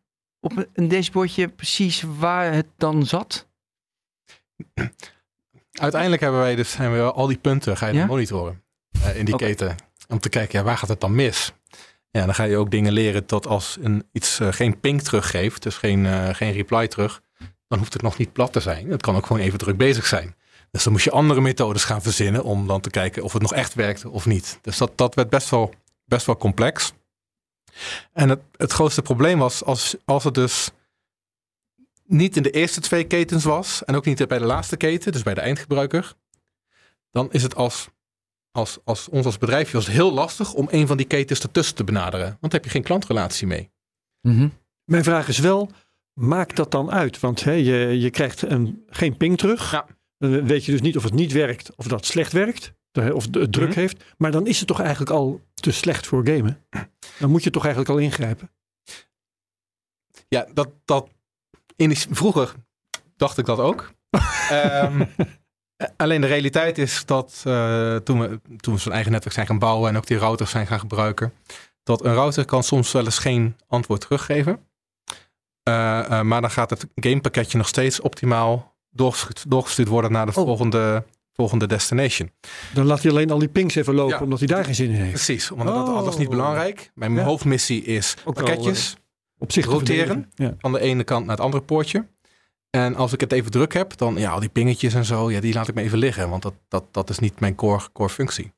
[0.40, 3.46] op een- dashboardje, precies waar het dan zat?
[5.72, 8.06] Uiteindelijk hebben wij dus zijn we al die punten ga je Ja?
[8.06, 8.62] monitoren
[9.02, 9.74] eh, in die keten.
[10.08, 11.52] Om te kijken, ja, waar gaat het dan mis?
[12.10, 15.62] Ja, dan ga je ook dingen leren dat als een, iets eh, geen ping teruggeeft,
[15.62, 17.22] dus geen, eh, geen reply terug,
[17.68, 18.90] dan hoeft het nog niet plat te zijn.
[18.90, 20.34] Het kan ook gewoon even druk bezig zijn.
[20.76, 23.52] Dus dan moest je andere methodes gaan verzinnen om dan te kijken of het nog
[23.52, 24.58] echt werkte of niet.
[24.62, 26.92] Dus dat, dat werd best wel, best wel complex.
[28.12, 30.70] En het, het grootste probleem was als, als het dus
[32.04, 35.22] niet in de eerste twee ketens was en ook niet bij de laatste keten, dus
[35.22, 36.14] bij de eindgebruiker,
[37.10, 37.88] dan is het als,
[38.50, 41.74] als, als ons als bedrijfje was het heel lastig om een van die ketens ertussen
[41.74, 42.26] te benaderen.
[42.26, 43.70] Want dan heb je geen klantrelatie mee.
[44.84, 45.70] Mijn vraag is wel,
[46.12, 47.20] maakt dat dan uit?
[47.20, 49.70] Want hè, je, je krijgt een, geen ping terug.
[49.70, 49.86] Ja.
[50.18, 52.72] Dan weet je dus niet of het niet werkt of dat slecht werkt.
[53.12, 53.78] Of het druk Mhm.
[53.78, 54.04] heeft.
[54.18, 56.66] Maar dan is het toch eigenlijk al te slecht voor gamen.
[57.18, 58.50] Dan moet je toch eigenlijk al ingrijpen.
[60.28, 61.08] Ja, dat, dat
[61.76, 62.54] in die, vroeger
[63.16, 63.90] dacht ik dat ook.
[64.50, 65.04] Ehm,
[65.96, 69.58] alleen de realiteit is dat eh, toen, we, toen we zo'n eigen netwerk zijn gaan
[69.58, 71.32] bouwen en ook die routers zijn gaan gebruiken,
[71.82, 74.66] dat een router kan soms wel eens geen antwoord teruggeven.
[75.62, 80.44] Eh, eh, maar dan gaat het gamepakketje nog steeds optimaal doorgestuurd, worden naar de Oh.
[80.44, 82.30] volgende, volgende destination.
[82.74, 84.22] Dan laat hij alleen al die pings even lopen Ja.
[84.22, 85.10] omdat hij daar geen zin in heeft.
[85.12, 85.96] Precies, omdat dat Oh.
[85.96, 86.90] alles niet belangrijk.
[86.94, 87.22] Mijn Ja.
[87.24, 88.96] hoofdmissie is Ook pakketjes
[89.38, 90.30] Op zich te Roteren.
[90.34, 90.54] Ja.
[90.58, 92.06] van de ene kant naar het andere poortje.
[92.70, 95.40] En als ik het even druk heb, dan ja, al die pingetjes en zo, ja,
[95.40, 96.28] die laat ik me even liggen.
[96.30, 98.52] Want dat, dat, dat is niet mijn core, core functie.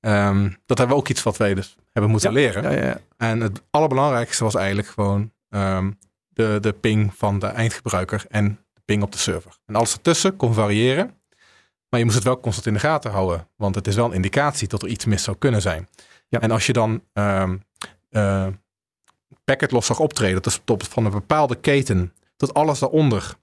[0.00, 2.62] Ehm, dat hebben we ook iets wat wij dus hebben moeten leren.
[2.62, 3.00] Ja, ja.
[3.16, 5.90] En het allerbelangrijkste was eigenlijk gewoon ehm,
[6.28, 9.58] de, de ping van de eindgebruiker en ping op de server.
[9.66, 11.14] En alles ertussen kon variëren.
[11.88, 13.48] Maar je moest het wel constant in de gaten houden.
[13.56, 15.88] Want het is wel een indicatie dat er iets mis zou kunnen zijn.
[16.28, 16.40] Ja.
[16.40, 17.02] En als je dan
[19.44, 23.34] packet los zag optreden, dus tot van een bepaalde keten tot alles daaronder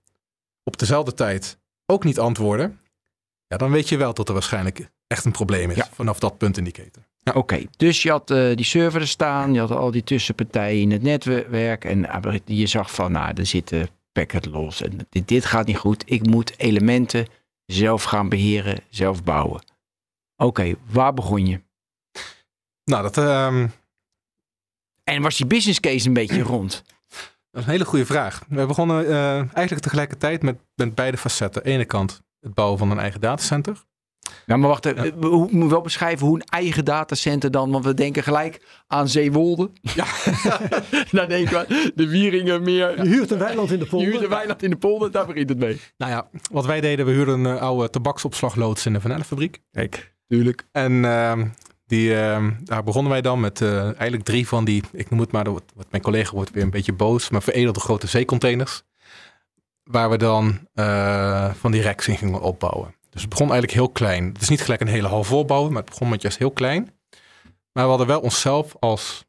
[0.63, 2.79] op dezelfde tijd ook niet antwoorden.
[3.47, 5.87] Ja, dan weet je wel dat er waarschijnlijk echt een probleem is Ja.
[5.91, 7.05] vanaf dat punt in die keten.
[7.33, 10.91] Oké, dus je had eh, die server er staan, je had al die tussenpartijen in
[10.91, 15.45] het netwerk en ah, je zag van, nou, er zitten packet los en dit, dit
[15.45, 16.03] gaat niet goed.
[16.05, 17.27] Ik moet elementen
[17.65, 19.61] zelf gaan beheren, zelf bouwen.
[20.35, 21.61] Oké, waar begon je?
[22.83, 23.67] Nou, dat, ehm,
[25.03, 26.83] En was die business case een beetje rond?
[27.51, 28.45] Dat is een hele goede vraag.
[28.47, 31.63] We begonnen eh, eigenlijk tegelijkertijd met, met beide facetten.
[31.63, 33.83] ene kant het bouwen van een eigen datacenter.
[34.45, 37.85] Ja, maar wacht, even, we we moeten wel beschrijven hoe een eigen datacenter dan, want
[37.85, 39.69] we denken gelijk aan Zeewolde.
[39.81, 40.05] Ja.
[41.11, 44.09] dan denken we, de Wieringenmeer, Je huurt een weiland in de je polder.
[44.09, 45.81] huurt een weiland in de polder, daar begint het mee.
[45.97, 49.61] Nou ja, wat wij deden, we huurden een oude tabaksopslagloods in de vanillefabriek.
[49.71, 50.67] Kijk, tuurlijk.
[50.71, 51.45] En ehm,
[51.85, 55.31] die, ehm, daar begonnen wij dan met eh, eigenlijk drie van die, ik noem het
[55.31, 58.83] maar, wat wat mijn collega wordt weer een beetje boos, maar veredelde grote zeecontainers.
[59.83, 62.95] Waar we dan eh, van die racks in gingen opbouwen.
[63.13, 64.25] Dus het begon eigenlijk heel klein.
[64.25, 66.83] Het is niet gelijk een hele hal volbouwen, maar het begon met juist heel klein.
[67.71, 69.25] Maar we hadden wel onszelf als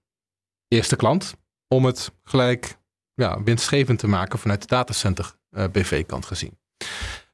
[0.69, 1.35] eerste klant
[1.69, 2.77] om het gelijk
[3.15, 6.59] ja, winstgevend te maken vanuit de datacenter eh, BV-kant gezien.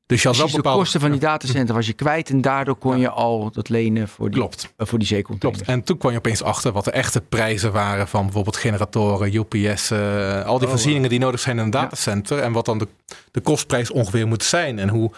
[0.07, 0.79] Dus je had wel Precies, de bepaalde...
[0.79, 3.01] kosten van die datacenter was je kwijt en daardoor kon Ja.
[3.01, 4.73] je al dat lenen voor die, Klopt.
[4.77, 5.59] eh, voor die zeecontainer.
[5.63, 5.73] Klopt.
[5.79, 9.91] En toen kwam je opeens achter wat de echte prijzen waren van bijvoorbeeld generatoren, UPS,
[9.91, 12.39] eh, al die Oh, voorzieningen die nodig zijn in een datacenter.
[12.39, 12.89] En wat dan de,
[13.31, 14.79] de kostprijs ongeveer moet zijn.
[14.79, 15.11] En hoe,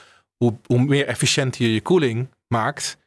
[0.42, 2.98] hoe, hoe meer efficiënt je je koeling maakt,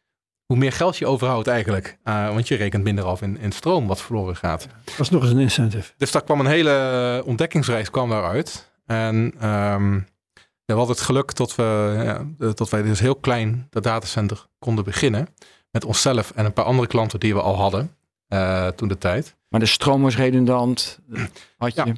[0.45, 1.98] hoe meer geld je overhoudt eigenlijk.
[2.04, 4.67] Eh, want je rekent minder af in, in stroom wat verloren gaat.
[4.84, 5.93] Dat is nog eens een incentive.
[5.98, 8.71] Dus daar kwam een hele ontdekkingsreis kwam daaruit.
[8.86, 13.67] En ehm, ja, we hadden het geluk dat, we, ja, dat wij dus heel klein
[13.69, 15.28] dat datacenter konden beginnen.
[15.71, 17.95] Met onszelf en een paar andere klanten die we al hadden
[18.28, 19.36] eh, toen de tijd.
[19.50, 21.00] Maar de stroom was redundant.
[21.58, 21.86] Had je.
[21.86, 21.93] Ja.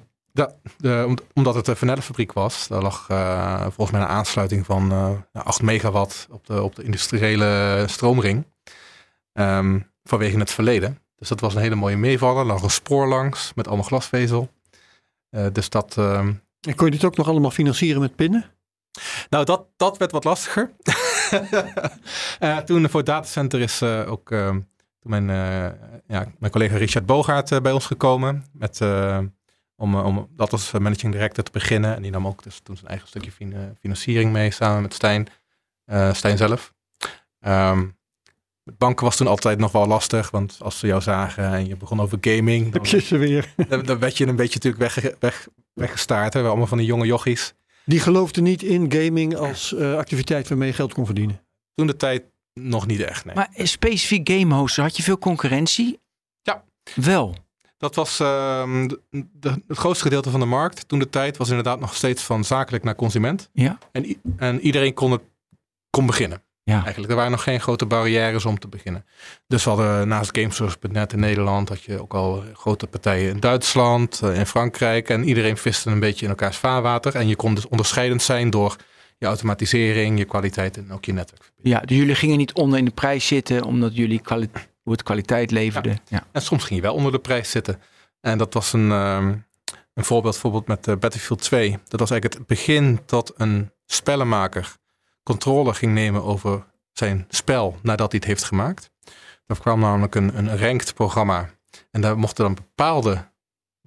[0.77, 4.91] De, om- omdat het een vanillefabriek was, daar lag eh, volgens mij een aansluiting van
[4.91, 8.45] eh, ja, 8 megawatt op de, op de industriële stroomring.
[9.33, 10.97] Ehm, vanwege het verleden.
[11.15, 12.39] Dus dat was een hele mooie meevaller.
[12.39, 14.49] Er lag een spoor langs met allemaal glasvezel.
[15.29, 18.45] Eh, dus dat, ehm, En kon je dit ook nog allemaal financieren met pinnen?
[19.29, 20.71] nou, dat, dat werd wat lastiger.
[22.39, 24.65] Eh, toen voor het datacenter is eh, ook eh, toen
[25.01, 28.45] mijn, eh, ja, mijn collega Richard Bogaert eh, bij ons gekomen.
[28.53, 29.19] Met eh,
[29.79, 31.95] Om, eh, om dat als managing director te beginnen.
[31.95, 35.27] En die nam ook dus toen zijn eigen stukje fin- financiering mee samen met Stijn.
[35.85, 36.73] eh, Stijn zelf.
[37.39, 37.85] Ehm,
[38.63, 40.31] met banken was toen altijd nog wel lastig.
[40.31, 42.63] Want als ze jou zagen en je begon over gaming.
[42.73, 43.53] Heb Dan, je ze weer.
[43.69, 46.33] dan, dan werd je een beetje natuurlijk weg, weg, weggestaard.
[46.33, 46.41] Hè?
[46.41, 47.53] We allemaal van die jonge jochies.
[47.85, 51.41] Die geloofden niet in gaming als eh, activiteit waarmee je geld kon verdienen.
[51.75, 53.25] Toen de tijd nog niet echt.
[53.25, 53.35] Nee.
[53.35, 55.99] Maar specifiek game hosten, had je veel concurrentie?
[56.41, 56.63] Ja.
[56.95, 57.35] Wel.
[57.77, 60.87] Dat was ehm, de, het grootste gedeelte van de markt.
[60.87, 63.49] Toen de tijd was inderdaad nog steeds van zakelijk naar consument.
[63.53, 63.77] Ja.
[63.91, 65.21] En, en iedereen kon, het,
[65.89, 66.41] kon beginnen.
[66.63, 66.81] Ja.
[66.83, 69.05] Eigenlijk, er waren nog geen grote barrières om te beginnen.
[69.47, 74.21] Dus we hadden naast Gamesource.net in Nederland, had je ook al grote partijen in Duitsland,
[74.23, 75.09] eh, in Frankrijk.
[75.09, 77.15] En iedereen viste een beetje in elkaars vaarwater.
[77.15, 78.75] En je kon dus onderscheidend zijn door
[79.17, 81.51] je automatisering, je kwaliteit en ook je netwerk.
[81.61, 84.49] Ja, dus jullie gingen niet onder in de prijs zitten, omdat jullie kwali
[84.87, 85.97] hoe het kwaliteit leverde.
[86.07, 86.23] Ja.
[86.31, 87.81] En soms ging je wel onder de prijs zitten.
[88.21, 89.35] En dat was een, ehm,
[89.93, 91.69] een voorbeeld bijvoorbeeld met eh, Battlefield 2.
[91.69, 94.75] Dat was eigenlijk het begin dat een spellenmaker
[95.23, 98.91] controle ging nemen over zijn spel nadat hij het heeft gemaakt.
[99.45, 101.49] Er kwam namelijk een, een ranked programma.
[101.91, 103.31] En daar mochten dan bepaalde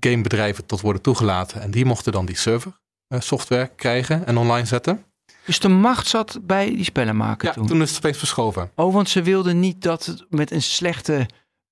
[0.01, 1.61] gamebedrijven tot worden toegelaten.
[1.61, 5.05] En die mochten dan die server eh, software krijgen en online zetten.
[5.45, 7.67] Dus de macht zat bij die spellenmaker Ja, toen.
[7.67, 8.71] toen is het opeens verschoven.
[8.75, 11.27] Oh, want ze wilden niet dat het met een slechte,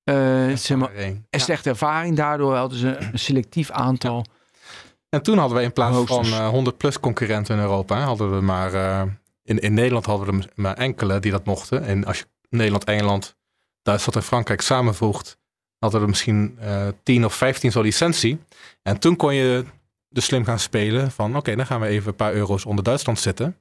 [0.04, 0.14] eh,
[0.54, 1.38] zeg maar, een Ja.
[1.38, 2.16] slechte ervaring.
[2.16, 4.24] Daardoor hadden ze een selectief aantal.
[5.08, 8.40] En toen hadden we in plaats van eh, 100 plus concurrenten in Europa, hadden we
[8.40, 9.02] maar eh,
[9.44, 11.84] in, in Nederland hadden we maar enkele die dat mochten.
[11.84, 13.36] En als je Nederland, Engeland,
[13.82, 15.38] Duitsland en Frankrijk samenvoegt,
[15.78, 18.38] hadden we er misschien eh 10 of 15 zo'n licentie.
[18.82, 19.64] En toen kon je
[20.08, 23.18] dus slim gaan spelen van oké, dan gaan we even een paar euro's onder Duitsland
[23.18, 23.56] zitten.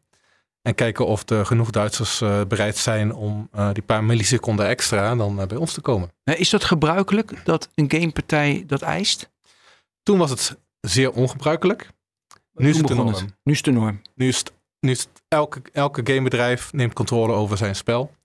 [0.61, 5.15] En kijken of er genoeg Duitsers eh, bereid zijn om eh, die paar milliseconden extra
[5.15, 6.11] dan eh, bij ons te komen.
[6.23, 9.29] Is dat gebruikelijk dat een gamepartij dat eist?
[10.03, 11.89] Toen was het zeer ongebruikelijk.
[12.53, 12.89] Nu is het.
[13.43, 14.01] Nu is het de norm.
[14.13, 18.15] Nu is het, nu is het elke, elke gamebedrijf neemt controle over zijn spel.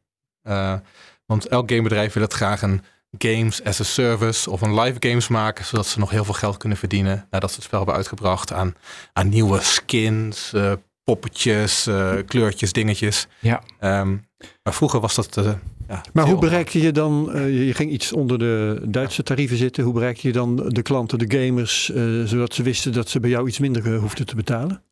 [1.27, 2.83] Want elk gamebedrijf wil het graag een
[3.19, 6.57] games as a service of een live games maken, zodat ze nog heel veel geld
[6.57, 8.75] kunnen verdienen nadat ze het spel hebben uitgebracht aan,
[9.13, 10.73] aan nieuwe skins, eh,
[11.05, 13.27] poppetjes, eh, kleurtjes, dingetjes.
[13.39, 13.63] Ja.
[13.79, 14.17] Ehm,
[14.63, 15.37] maar vroeger was dat.
[15.37, 15.53] eh,
[15.89, 19.85] ja, Maar hoe bereikte je dan, je- ging iets onder de Duitse tarieven zitten.
[19.85, 21.85] Hoe bereikte je dan de klanten, de gamers,
[22.31, 24.83] zodat ze wisten dat ze bij jou iets minder hoefden te betalen?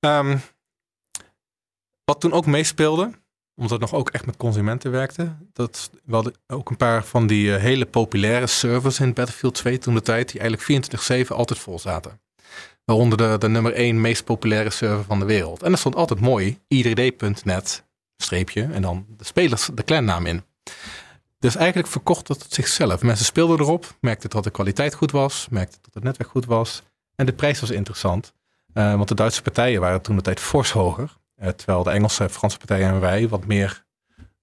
[0.00, 0.36] Ehm,
[2.04, 3.10] wat toen ook meespeelde,
[3.56, 7.26] omdat het nog ook echt met consumenten werkte, dat we hadden ook een paar van
[7.26, 11.58] die eh, hele populaire servers in Battlefield 2 toen de tijd, die eigenlijk 24-7 altijd
[11.58, 12.20] vol zaten.
[12.84, 15.62] Waaronder de, de nummer 1 meest populaire server van de wereld.
[15.62, 17.84] En er stond altijd mooi idrid.net,
[18.16, 20.42] streepje, en dan de spelers, de clannaam in.
[21.38, 23.02] Dus eigenlijk verkocht het zichzelf.
[23.02, 26.82] Mensen speelden erop, merkten dat de kwaliteit goed was, merkten dat het netwerk goed was.
[27.14, 28.32] En de prijs was interessant.
[28.72, 31.16] Eh, want de Duitse partijen waren toen de tijd fors hoger.
[31.44, 33.84] Eh, terwijl de Engelse en Franse partijen en wij wat meer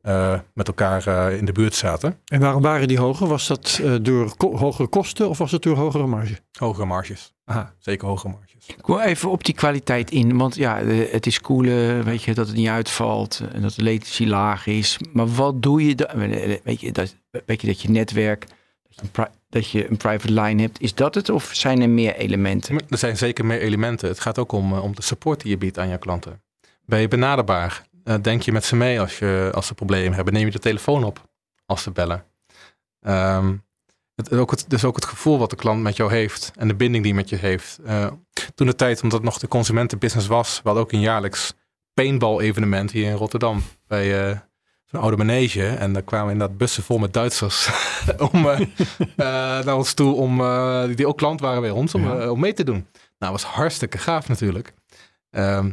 [0.02, 2.20] eh, met elkaar eh, in de buurt zaten.
[2.26, 3.28] En waarom waren die hoger?
[3.28, 6.38] Was dat eh, door ko- hogere kosten of was het door hogere marge?
[6.60, 7.34] Hogere marges.
[7.46, 7.74] Aha.
[7.80, 8.66] Zeker hogere marges.
[8.78, 10.38] Ik wil even op die kwaliteit in.
[10.38, 13.42] Want ja, de- het is cool, eh, weet je, dat het niet uitvalt.
[13.54, 14.98] En dat de latency laag is.
[15.14, 16.08] Maar wat doe je dan?
[16.64, 18.46] Weet je, dat, weet je dat je netwerk,
[18.90, 20.82] dat je, een dat je een private line hebt.
[20.82, 22.76] Is dat het of zijn er meer elementen?
[22.90, 24.08] Er zijn zeker meer elementen.
[24.08, 26.42] Het gaat ook om, om de support die je biedt aan je klanten.
[26.86, 27.82] Ben je benaderbaar?
[28.04, 30.34] Eh, denk je met ze mee als, je, als ze problemen hebben?
[30.34, 31.30] Neem je de telefoon op
[31.66, 32.24] als ze bellen?
[33.02, 33.56] Ehm,
[34.16, 36.76] het, ook het, dus ook het gevoel wat de klant met jou heeft en de
[36.76, 37.80] binding die met je heeft.
[37.86, 38.08] Eh,
[38.56, 41.54] toen de tijd, omdat het nog de consumentenbusiness was, we hadden ook een jaarlijks
[41.94, 44.38] paintball evenement hier in Rotterdam bij eh,
[44.86, 45.68] zo'n oude manege.
[45.68, 47.70] En daar kwamen inderdaad bussen vol met Duitsers
[48.32, 48.42] om,
[49.16, 50.38] naar ons toe, om,
[50.96, 52.30] die ook klant waren bij ons, om, Ja.
[52.30, 52.88] om mee te doen.
[53.20, 54.74] Nou, was hartstikke gaaf natuurlijk.
[55.32, 55.72] Ehm,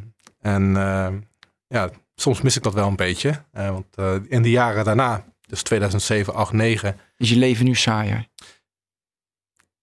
[0.54, 1.18] en ehm,
[1.66, 3.44] ja, soms mis ik dat wel een beetje.
[3.52, 7.74] eh, want eh, in de jaren daarna, dus 2007, 8, 9, Is je leven nu
[7.74, 8.26] saaier?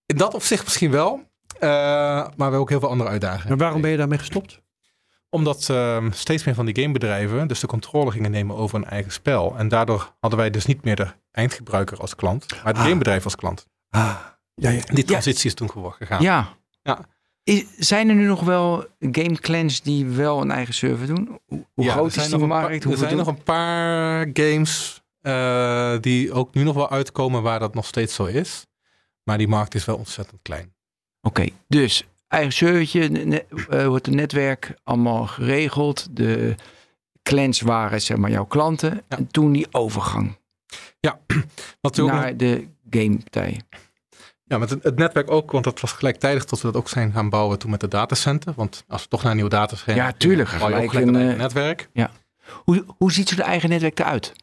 [0.06, 1.30] in dat opzicht misschien wel.
[1.60, 3.48] eh, maar we hebben ook heel veel andere uitdagingen.
[3.50, 4.62] Maar waarom ben je daarmee gestopt?
[5.30, 9.12] Omdat ehm, steeds meer van die gamebedrijven dus de controle gingen nemen over een eigen
[9.12, 9.58] spel.
[9.58, 12.84] En daardoor hadden wij dus niet meer de eindgebruiker als klant, maar het Ah.
[12.84, 13.68] gamebedrijf als klant.
[13.90, 14.16] Ah,
[14.56, 14.82] ja, ja.
[14.94, 16.22] Die transitie is toen gegaan.
[16.22, 16.48] Ja.
[16.82, 17.00] Ja.
[17.46, 21.40] Is, zijn er nu nog wel game clans die wel een eigen server doen?
[21.46, 22.84] Hoe, hoe Ja, groot is zijn die paar- markt?
[22.84, 27.74] Er zijn nog een paar games eh, die ook nu nog wel uitkomen waar dat
[27.74, 28.66] nog steeds zo is.
[29.24, 30.74] Maar die markt is wel ontzettend klein.
[31.22, 36.08] Oké, dus eigen servertje, ne- eh, wordt het netwerk allemaal geregeld.
[36.12, 36.56] De
[37.24, 38.94] clans waren zeg maar jouw klanten.
[39.10, 39.18] Ja.
[39.18, 40.38] En toen die overgang
[41.82, 43.62] Wat ook nog- naar de gamepartij.
[44.48, 47.30] Ja, met het, netwerk ook, want dat was gelijktijdig tot we dat ook zijn gaan
[47.30, 48.54] bouwen toen met de datacenter.
[48.56, 50.50] Want als we toch naar een nieuw datacenter Ja, tuurlijk.
[50.60, 51.90] bouw je ook Gelijk een eigen eh, netwerk.
[52.64, 54.34] Hoe, hoe ziet zo'n eigen netwerk eruit?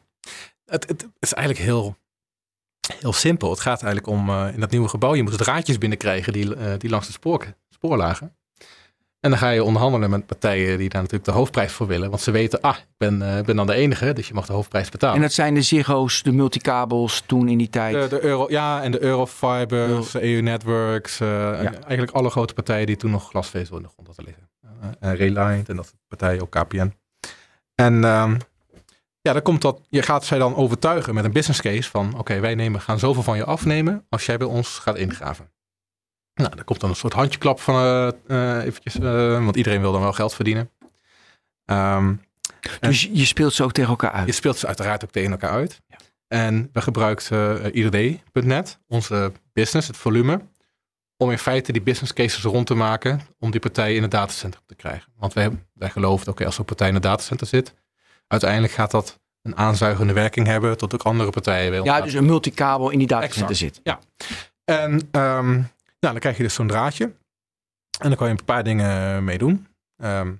[0.65, 1.97] Het, het is eigenlijk heel,
[2.99, 3.49] heel simpel.
[3.49, 6.73] Het gaat eigenlijk om eh, in dat nieuwe gebouw, je moet draadjes binnenkrijgen die, eh,
[6.77, 8.35] die langs de spoor, spoor lagen.
[9.23, 12.09] En dan ga je onderhandelen met partijen die daar natuurlijk de hoofdprijs voor willen.
[12.09, 14.45] Want ze weten, ah, ik ben, eh, ik ben dan de enige, dus je mag
[14.45, 15.15] de hoofdprijs betalen.
[15.15, 17.93] En dat zijn de Ziggo's, de multicabels toen in die tijd.
[17.93, 21.19] De, de Euro, ja, en de Eurofibers, de EU Networks.
[21.19, 24.49] eh, Eigenlijk alle grote partijen die toen nog glasvezel in de grond hadden liggen.
[24.61, 26.93] Eh, en Reliant en dat soort partijen, ook KPN.
[27.75, 28.37] En ehm,
[29.21, 32.39] ja, dan komt dat, je gaat zij dan overtuigen met een business case van, oké,
[32.39, 35.51] wij nemen, gaan zoveel van je afnemen als jij bij ons gaat ingraven.
[36.33, 38.07] Nou, daar komt dan een soort handjeklap van eh,
[38.57, 40.69] eh, eventjes, eh, want iedereen wil dan wel geld verdienen.
[41.65, 42.13] Ehm,
[42.79, 44.25] dus je- speelt ze ook tegen elkaar uit.
[44.25, 45.81] je speelt ze uiteraard ook tegen elkaar uit.
[46.27, 50.41] En we gebruikten IRD.net, onze business, het volume,
[51.17, 54.63] om in feite die business cases rond te maken om die partijen in het datacentrum
[54.65, 55.11] te krijgen.
[55.17, 57.73] Want wij, wij geloven, oké, als zo'n partij in het datacenter zit,
[58.27, 61.85] uiteindelijk gaat dat een aanzuigende werking hebben tot ook andere partijen willen.
[61.85, 63.75] Ja, dus een multicabel in die datacenter Exact.
[63.83, 63.99] zit.
[64.65, 65.61] En ehm,
[66.11, 67.05] dan krijg je dus zo'n draadje.
[67.99, 69.67] En dan kan je een paar dingen mee doen.
[69.97, 70.33] Ehm,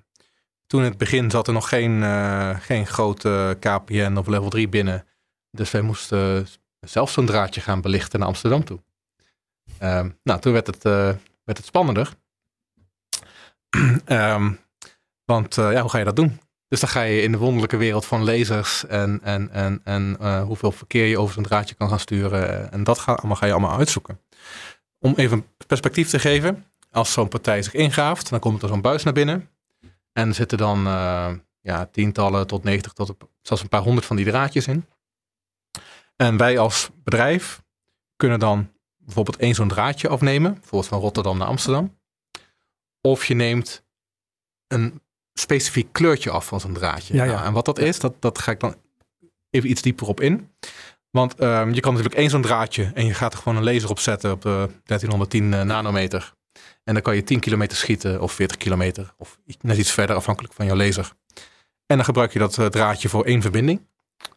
[0.66, 4.68] toen in het begin zat er nog geen, eh, geen grote KPN of level 3
[4.68, 5.06] binnen.
[5.50, 6.46] Dus wij moesten
[6.80, 8.80] zelf zo'n draadje gaan belichten naar Amsterdam toe.
[9.78, 10.92] Ehm, nou, toen werd het, eh,
[11.44, 12.12] werd het spannender.
[14.04, 14.52] Ehm,
[15.24, 16.40] want eh, ja, hoe ga je dat doen?
[16.68, 20.42] Dus dan ga je in de wonderlijke wereld van lasers en, en, en, en eh,
[20.42, 22.72] hoeveel verkeer je over zo'n draadje kan gaan sturen.
[22.72, 24.20] En dat ga, allemaal, ga je allemaal uitzoeken.
[24.98, 26.64] Om even perspectief te geven.
[26.90, 29.48] Als zo'n partij zich ingraaft, dan komt er zo'n buis naar binnen.
[30.12, 34.24] En zitten dan eh, ja, tientallen tot 90 tot zelfs een paar honderd van die
[34.24, 34.86] draadjes in.
[36.16, 37.62] En wij als bedrijf
[38.16, 40.52] kunnen dan bijvoorbeeld één zo'n draadje afnemen.
[40.52, 41.98] Bijvoorbeeld van Rotterdam naar Amsterdam.
[43.00, 43.84] Of je neemt
[44.66, 47.14] een specifiek kleurtje af van zo'n draadje.
[47.14, 47.32] Ja, ja.
[47.32, 48.76] Nou, en wat dat is, dat, dat ga ik dan
[49.50, 50.50] even iets dieper op in.
[51.14, 53.90] Want ehm, je kan natuurlijk één zo'n draadje en je gaat er gewoon een laser
[53.90, 56.34] op zetten op de 1310 eh, nanometer.
[56.84, 60.54] En dan kan je 10 kilometer schieten of 40 kilometer of net iets verder afhankelijk
[60.54, 61.12] van jouw laser.
[61.86, 63.80] En dan gebruik je dat eh, draadje voor één verbinding.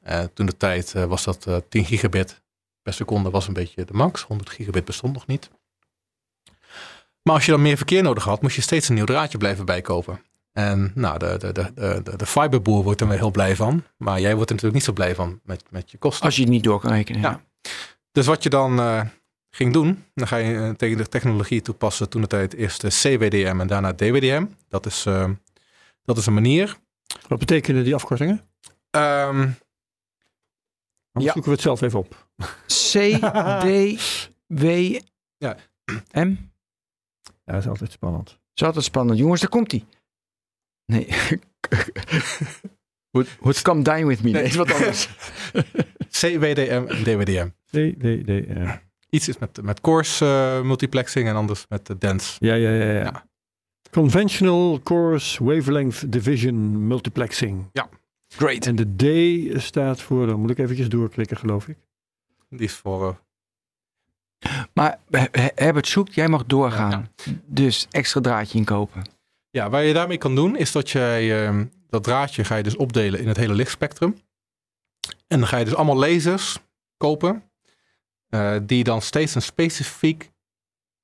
[0.02, 2.42] Eh, toen de tijd eh, was dat eh, 10 gigabit
[2.82, 4.22] per seconde was een beetje de max.
[4.22, 5.50] 100 gigabit bestond nog niet.
[7.24, 9.66] Maar als je dan meer verkeer nodig had, moest je steeds een nieuw draadje blijven
[9.66, 10.22] bijkopen.
[10.58, 11.72] En nou, de, de, de,
[12.04, 13.84] de, de, fiberboer wordt er weer heel blij van.
[13.98, 16.26] Maar jij wordt er natuurlijk niet zo blij van met, met je kosten.
[16.26, 17.22] Als je het niet door kan rekenen.
[17.22, 17.42] Ja.
[18.12, 19.02] Dus wat je dan eh,
[19.50, 22.10] ging doen, dan ga je eh, tegen de technologie toepassen.
[22.10, 24.46] Toen de tijd eerst de CWDM en daarna DWDM.
[24.70, 25.30] Dat is, eh,
[26.04, 26.78] dat is een manier.
[27.28, 28.42] Wat betekenen die afkortingen?
[28.90, 29.50] Ehm,
[31.12, 31.32] Dan Ja.
[31.32, 32.28] zoeken we het zelf even op.
[32.66, 33.20] C,
[33.60, 35.00] D, W,
[35.38, 35.58] Ja.
[36.12, 36.36] M.
[37.44, 38.26] Ja, dat is altijd spannend.
[38.26, 39.20] Dat is altijd spannend.
[39.20, 39.86] Jongens, daar komt hij.
[40.92, 41.08] Nee.
[43.40, 44.32] What come dine with me?
[44.32, 45.10] Nee, is wat anders.
[46.20, 47.50] CWDM en DWDM.
[49.10, 52.36] Iets is met, met course eh, multiplexing en anders met de dense.
[52.40, 53.04] Ja, ja, ja, ja.
[53.04, 53.26] Ja.
[53.92, 57.70] Conventional Course Wavelength Division Multiplexing.
[58.28, 58.66] Great.
[58.66, 58.96] En de
[59.56, 61.78] D staat voor, dan moet ik eventjes doorklikken geloof ik.
[62.50, 63.18] Die is voor...
[64.40, 67.10] eh, Maar He- He- Herbert zoekt, jij mag doorgaan.
[67.46, 69.02] Dus extra draadje inkopen.
[69.58, 72.76] Ja, waar je daarmee kan doen, is dat jij ehm, dat draadje ga je dus
[72.76, 74.16] opdelen in het hele lichtspectrum.
[75.28, 76.58] En dan ga je dus allemaal lasers
[76.98, 77.44] kopen,
[78.30, 80.32] eh, die dan steeds een specifiek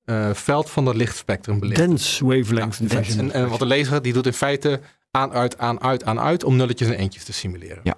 [0.03, 1.87] eh, veld van dat lichtspectrum belichten.
[1.87, 5.81] Dense Wavelength Ja, en, en wat een laser die doet in feite aan, uit, aan,
[5.81, 7.79] uit, aan, uit om nulletjes en eentjes te simuleren.
[7.83, 7.95] Ja.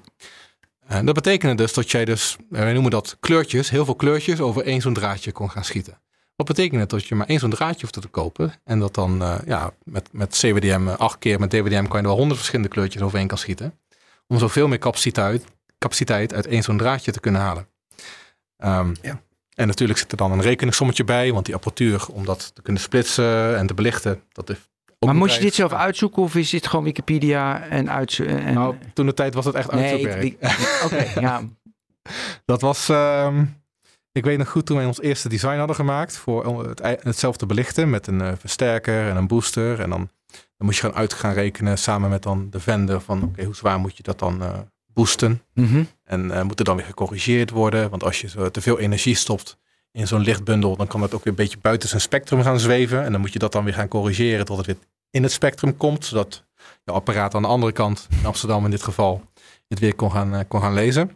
[0.87, 4.39] En dat betekende dus dat jij dus, eh, wij noemen dat kleurtjes, heel veel kleurtjes
[4.39, 5.99] over één zo'n draadje kon gaan schieten.
[6.35, 6.89] Wat betekent het?
[6.89, 8.53] Dat je maar één zo'n draadje hoeft te kopen.
[8.63, 11.97] En dat dan eh, ja, met, met CWDM eh, acht keer, met DWDM kan je
[11.97, 13.79] er wel honderd verschillende kleurtjes overheen kan schieten.
[14.27, 15.43] Om zoveel meer capaciteit,
[15.77, 17.67] capaciteit uit één zo'n draadje te kunnen halen.
[18.57, 19.21] Ehm, Ja.
[19.55, 22.81] En natuurlijk zit er dan een rekeningssommetje bij, want die apparatuur om dat te kunnen
[22.81, 24.57] splitsen en te belichten, dat is
[24.99, 28.43] ook Maar moet je dit zelf uitzoeken of is dit gewoon Wikipedia en uitzoeken?
[28.43, 28.53] En...
[28.53, 30.23] Nou, toen de tijd was het echt nee, uitzoekwerk.
[30.23, 31.41] ik- oké, ja.
[32.45, 33.45] Dat was, ehm,
[34.15, 37.89] ik weet nog goed toen wij ons eerste design hadden gemaakt voor het, hetzelfde belichten
[37.89, 39.79] met een eh, versterker en een booster.
[39.79, 43.23] En dan, dan moest je gewoon uit gaan rekenen samen met dan de vendor van
[43.23, 44.49] oké, hoe zwaar moet je dat dan eh,
[44.85, 45.41] boosten?
[45.53, 45.83] Mhm.
[46.03, 47.89] En eh, moet er dan weer gecorrigeerd worden?
[47.89, 49.57] Want als je zo te veel energie stopt
[49.91, 53.03] in zo'n lichtbundel, dan kan dat ook weer een beetje buiten zijn spectrum gaan zweven.
[53.03, 54.77] En dan moet je dat dan weer gaan corrigeren tot het weer
[55.09, 56.45] in het spectrum komt, zodat
[56.83, 59.21] je apparaat aan de andere kant, in Amsterdam in dit geval,
[59.67, 61.11] het weer kon gaan, kon gaan lezen.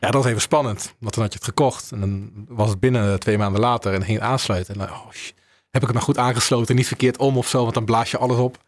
[0.00, 0.94] Ja, dat was even spannend.
[0.98, 1.92] Want dan had je het gekocht.
[1.92, 3.94] En dan was het binnen twee maanden later.
[3.94, 4.74] En ging het aansluiten.
[4.74, 5.06] En dan, oh,
[5.70, 6.76] heb ik het nou goed aangesloten?
[6.76, 7.62] Niet verkeerd om of zo.
[7.62, 8.58] Want dan blaas je alles op.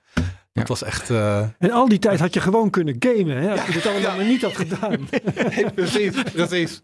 [0.53, 1.11] Dat was echt...
[1.11, 3.37] eh, En al die tijd had je gewoon kunnen gamen.
[3.37, 3.51] Hè?
[3.51, 5.09] Als je het allemaal maar niet had gedaan.
[5.55, 6.83] Nee, precies, precies.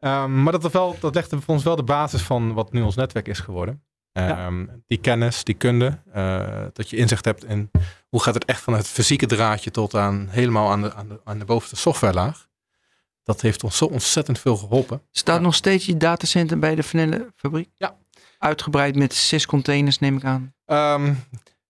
[0.00, 2.94] Ehm, maar dat, wel, dat legde voor ons wel de basis van wat nu ons
[2.96, 3.82] netwerk is geworden.
[4.12, 7.70] Ehm, Die kennis, die kunde, eh, dat je inzicht hebt in
[8.08, 11.20] hoe gaat het echt van het fysieke draadje tot aan helemaal aan de, aan de,
[11.24, 12.48] aan de bovenste softwarelaag.
[13.30, 15.02] Dat heeft ons zo ontzettend veel geholpen.
[15.10, 17.68] Staat nog steeds je datacenter bij de Vanille fabriek?
[17.76, 17.96] Ja.
[18.38, 20.54] Uitgebreid met zes containers neem ik aan.
[20.64, 21.12] Ehm,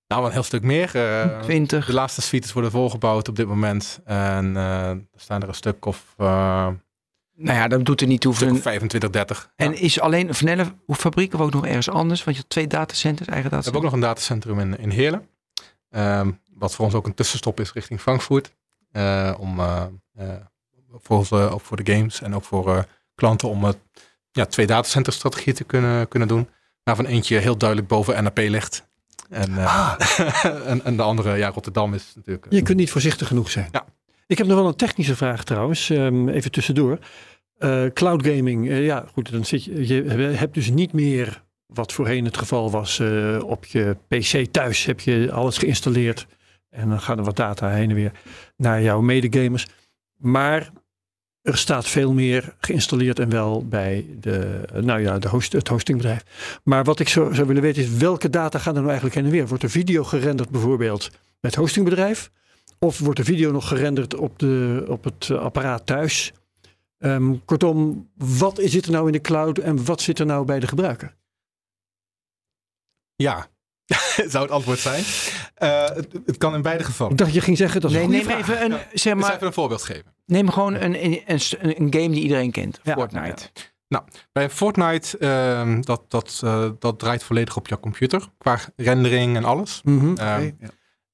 [0.07, 0.95] nou, een heel stuk meer.
[0.95, 1.87] eh, 20.
[1.87, 4.01] de laatste suites worden volgebouwd op dit moment.
[4.05, 6.27] En eh, er staan er een stuk of, eh,
[7.37, 8.31] Nou ja, dat doet er niet toe.
[8.31, 9.53] een stuk voor of een- 25, 30.
[9.57, 9.79] En Ja.
[9.79, 12.25] is alleen een Vanille fabriek of ook nog ergens anders?
[12.25, 13.85] Want je hebt twee datacenters, eigen We hebben ook datacenters.
[13.85, 14.01] nog een
[14.55, 15.29] datacentrum in, in Heerlen.
[15.91, 18.53] Ehm, wat voor ons ook een tussenstop is richting Frankfurt.
[18.93, 19.61] Eh, om
[20.99, 22.83] voor, onze, ook voor de games en ook voor eh,
[23.15, 23.71] klanten om eh,
[24.31, 26.49] ja, twee datacenterstrategieën te kunnen, kunnen doen.
[26.83, 28.89] Waarvan eentje heel duidelijk boven NAP ligt.
[29.29, 29.95] En, eh,
[30.71, 32.47] en, en de andere, ja, Rotterdam is natuurlijk.
[32.51, 33.69] Je kunt niet voorzichtig genoeg zijn.
[33.73, 33.85] Ja.
[34.27, 36.99] Ik heb nog wel een technische vraag trouwens, ehm, even tussendoor.
[37.95, 42.37] Cloud gaming, ja goed, dan zit je, je hebt dus niet meer wat voorheen het
[42.37, 43.01] geval was
[43.45, 44.85] op je PC thuis.
[44.85, 46.27] Heb je alles geïnstalleerd
[46.71, 48.13] en dan gaat er wat data heen en weer
[48.57, 49.67] naar jouw medegamers.
[50.17, 50.71] Maar
[51.43, 56.61] er staat veel meer geïnstalleerd en wel bij de, nou ja, de het hostingbedrijf.
[56.65, 59.25] Maar wat ik zo zou willen weten is welke data gaan er nou eigenlijk heen
[59.25, 59.47] en weer?
[59.47, 62.31] Wordt er video gerenderd bijvoorbeeld bij het hostingbedrijf?
[62.79, 66.33] Of wordt de video nog gerenderd op, de, op het apparaat thuis?
[66.99, 70.61] Ehm, kortom, wat zit er nou in de cloud en wat zit er nou bij
[70.61, 71.15] de gebruiker?
[73.17, 73.47] Ja,
[74.33, 75.05] zou het antwoord zijn.
[75.61, 77.13] Eh, het, het kan in beide gevallen.
[77.13, 78.57] Ik dacht je ging zeggen dat is Nee, een goede neem vraag.
[78.59, 80.15] even een, zeg maar, even een voorbeeld geven.
[80.27, 82.81] neem gewoon een, een, een, een game die iedereen kent.
[82.83, 83.49] Ja, Fortnite.
[84.33, 88.29] Bij Fortnite, ehm, dat, dat, eh, dat draait volledig op jouw computer.
[88.39, 89.83] Qua rendering en alles.
[89.85, 90.53] Oké, ja.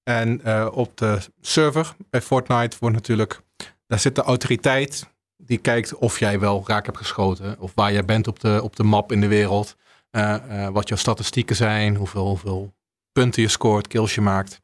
[0.03, 3.41] En eh, op de server bij Fortnite wordt natuurlijk,
[3.87, 7.57] daar zit de autoriteit die kijkt of jij wel raak hebt geschoten.
[7.59, 9.77] Of waar jij bent op de, op de map in de wereld.
[10.11, 11.97] eh, eh, wat jouw statistieken zijn.
[11.97, 12.75] Hoeveel, hoeveel
[13.17, 14.62] punten je scoort, kills je maakt.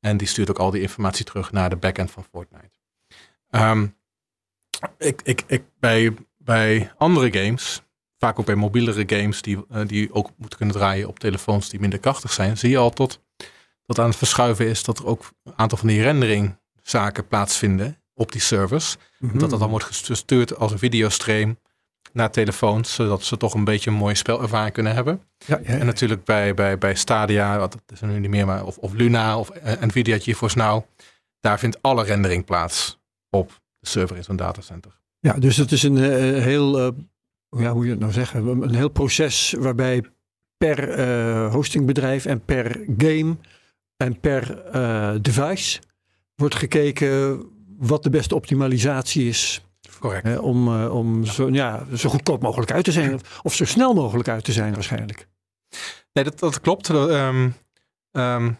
[0.00, 2.70] En die stuurt ook al die informatie terug naar de backend van Fortnite.
[3.50, 3.86] Ehm,
[4.98, 7.82] ik, ik, ik, bij, bij andere games,
[8.18, 11.80] vaak ook bij mobielere games die, eh, die ook moeten kunnen draaien op telefoons die
[11.80, 13.20] minder krachtig zijn, zie je al tot
[13.86, 18.32] dat aan het verschuiven is dat er ook een aantal van die renderingzaken plaatsvinden op
[18.32, 18.96] die servers.
[19.18, 19.38] Mhm.
[19.38, 21.58] Dat dat dan wordt gestuurd als een videostream
[22.18, 25.22] naar telefoons, zodat ze toch een beetje een mooie spelervaring kunnen hebben.
[25.46, 28.64] Ja, ja, En natuurlijk bij, bij, bij Stadia, wat is er nu niet meer, maar
[28.64, 30.82] of, of Luna of eh, Nvidia GeForce Now,
[31.40, 32.98] daar vindt alle rendering plaats
[33.30, 35.00] op de server in zo'n datacenter.
[35.18, 36.88] Ja, dus het is een eh, heel, eh,
[37.60, 40.04] ja, hoe je het nou zeggen, een heel proces waarbij
[40.56, 43.36] per hostingbedrijf en per game
[43.96, 44.62] en per
[45.22, 45.80] device
[46.34, 47.42] wordt gekeken
[47.78, 49.62] wat de beste optimalisatie is
[49.98, 50.24] Correct.
[50.24, 53.94] hè, om, eh, om zo, ja, zo goedkoop mogelijk uit te zijn of, zo snel
[53.94, 55.28] mogelijk uit te zijn waarschijnlijk.
[56.12, 56.86] Nee, dat, dat klopt.
[56.86, 57.50] Dat, ehm,
[58.12, 58.52] ehm,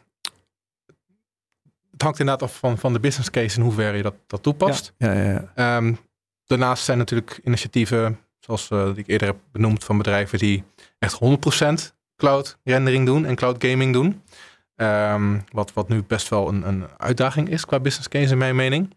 [1.90, 4.94] het hangt inderdaad af van, van de business case in hoeverre je dat, dat toepast.
[4.98, 5.52] Ja, ja, ja.
[5.54, 5.94] Ehm,
[6.46, 10.64] daarnaast zijn natuurlijk initiatieven, zoals eh, die ik eerder heb benoemd, van bedrijven die
[10.98, 14.22] echt 100% cloud rendering doen en cloud gaming doen.
[15.52, 18.94] Wat, wat nu best wel een, een uitdaging is qua business case in mijn mening.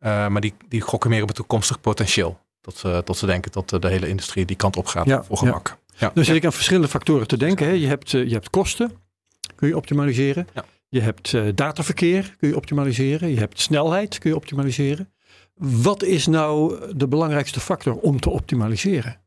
[0.00, 2.40] Eh, maar die, die gokken meer op het toekomstig potentieel.
[2.60, 5.22] Tot ze, tot ze denken dat eh, de hele industrie die kant op gaat Ja,
[5.24, 5.78] voor gemak.
[5.96, 6.10] Ja.
[6.14, 7.66] Dus zit ik aan verschillende factoren te denken.
[7.66, 7.72] Hè.
[7.72, 8.92] Je, hebt, eh, je hebt kosten,
[9.54, 10.46] kun je optimaliseren.
[10.54, 10.64] Ja.
[10.88, 13.28] Je hebt eh, dataverkeer, kun je optimaliseren.
[13.28, 15.12] Je hebt snelheid, kun je optimaliseren.
[15.54, 19.20] Wat is nou de belangrijkste factor om te optimaliseren?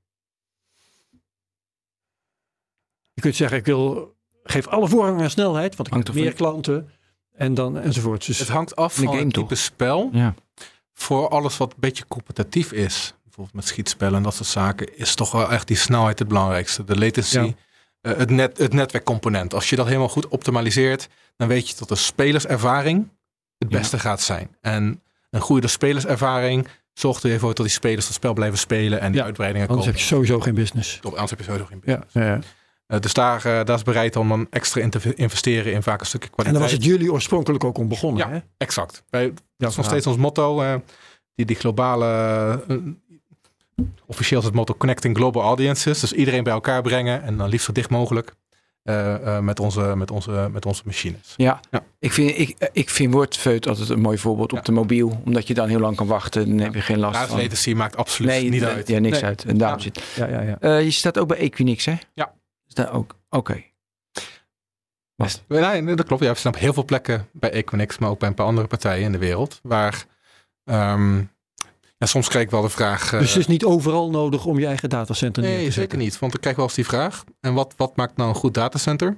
[3.13, 6.34] Je kunt zeggen, ik wil, geef alle voorrang aan snelheid, want ik heb er meer
[6.34, 6.89] klanten
[7.32, 8.26] en dan enzovoort.
[8.26, 9.43] Dus Het hangt af van het toch?
[9.43, 10.09] type spel.
[10.13, 10.34] Ja.
[10.94, 15.16] Voor alles wat een beetje competitief is, bijvoorbeeld met schietspellen en dat soort zaken, is
[15.16, 16.84] toch wel echt die snelheid het belangrijkste.
[16.84, 17.54] De latency, Ja.
[18.02, 19.54] eh, het, net, het netwerkcomponent.
[19.54, 23.08] Als je dat helemaal goed optimaliseert, dan weet je dat de spelerservaring
[23.58, 23.78] het Ja.
[23.78, 24.56] beste gaat zijn.
[24.62, 29.00] En een goede spelerservaring zorgt er weer voor dat die spelers het spel blijven spelen
[29.00, 30.10] en die Ja, uitbreidingen anders heb komen.
[30.10, 30.98] je sowieso geen business.
[31.02, 32.14] Top, anders heb je sowieso geen business.
[32.14, 32.39] ja.
[32.88, 36.00] Eh, dus daar, eh, daar is bereid om dan extra in te investeren in vaak
[36.00, 36.62] een stukje En kwaliteit.
[36.62, 38.28] daar was het jullie oorspronkelijk ook om begonnen.
[38.28, 38.34] Ja.
[38.34, 38.39] Hè?
[38.58, 39.04] Exact.
[39.10, 39.34] Wij,
[39.64, 40.61] dat is nog steeds ons motto.
[40.61, 40.76] eh,
[41.36, 42.05] die, die globale.
[42.68, 42.76] eh,
[44.05, 45.99] officieel is het motto Connecting Global Audiences.
[45.99, 48.34] Dus iedereen bij elkaar brengen en dan liefst zo dicht mogelijk.
[48.84, 51.34] eh, eh, met, onze, met, onze, met onze machines.
[51.38, 51.84] Ja, Ja.
[51.99, 54.57] ik vind, ik, ik vind WordFeud altijd een mooi voorbeeld Ja.
[54.57, 55.22] op de mobiel.
[55.26, 56.47] Omdat je dan heel lang kan wachten.
[56.49, 57.38] Dan heb je geen last van.
[57.41, 58.88] latency maakt absoluut Nee, niet nee, uit.
[58.88, 59.26] Ja, niks Nee.
[59.26, 59.45] uit.
[59.45, 59.84] En daarom Ja.
[59.84, 60.03] zit.
[60.16, 60.57] Ja, ja, ja.
[60.59, 61.93] Eh, je staat ook bij Equinix, hè?
[62.14, 62.34] Ja.
[62.68, 63.16] Is dat ook?
[63.30, 63.64] Oké.
[65.47, 66.24] Nee, nee, dat klopt.
[66.24, 68.68] Ja, we staan op heel veel plekken bij Equinix, maar ook bij een paar andere
[68.68, 69.59] partijen in de wereld.
[69.64, 70.05] Waar
[70.64, 71.18] ehm,
[71.97, 73.14] ja, soms krijg ik wel de vraag.
[73.14, 75.82] eh, Dus het is niet overal nodig om je eigen datacenter neer te Nee, zetten.
[75.84, 76.20] zeker niet.
[76.20, 77.24] Want ik krijg wel eens die vraag.
[77.39, 79.18] En wat, wat maakt nou een goed datacenter?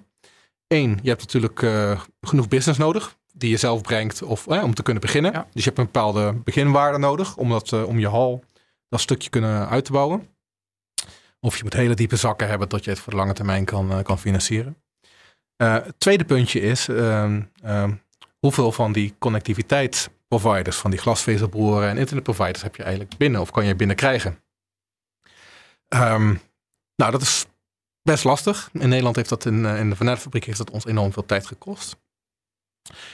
[0.67, 3.17] Eén, je hebt natuurlijk eh, genoeg business nodig.
[3.33, 5.31] Die je zelf brengt of, eh, om te kunnen beginnen.
[5.31, 5.47] Ja.
[5.53, 7.37] Dus je hebt een bepaalde beginwaarde nodig.
[7.37, 8.43] Om, dat, eh, om je hal
[8.89, 10.27] dat stukje kunnen uit te bouwen.
[11.39, 12.69] Of je moet hele diepe zakken hebben.
[12.69, 14.77] Dat je het voor de lange termijn kan, eh, kan financieren.
[15.55, 16.87] Eh, het tweede puntje is.
[16.87, 17.93] ehm, ehm,
[18.39, 20.77] hoeveel van die connectiviteitsproviders.
[20.77, 23.41] Van die glasvezelboeren en internetproviders heb je eigenlijk binnen.
[23.41, 24.43] Of kan je binnen krijgen.
[25.87, 26.35] Ehm,
[26.95, 27.45] nou, dat is
[28.01, 28.69] best lastig.
[28.73, 31.95] In Nederland heeft dat in, eh, de Vanellenfabriek heeft dat ons enorm veel tijd gekost.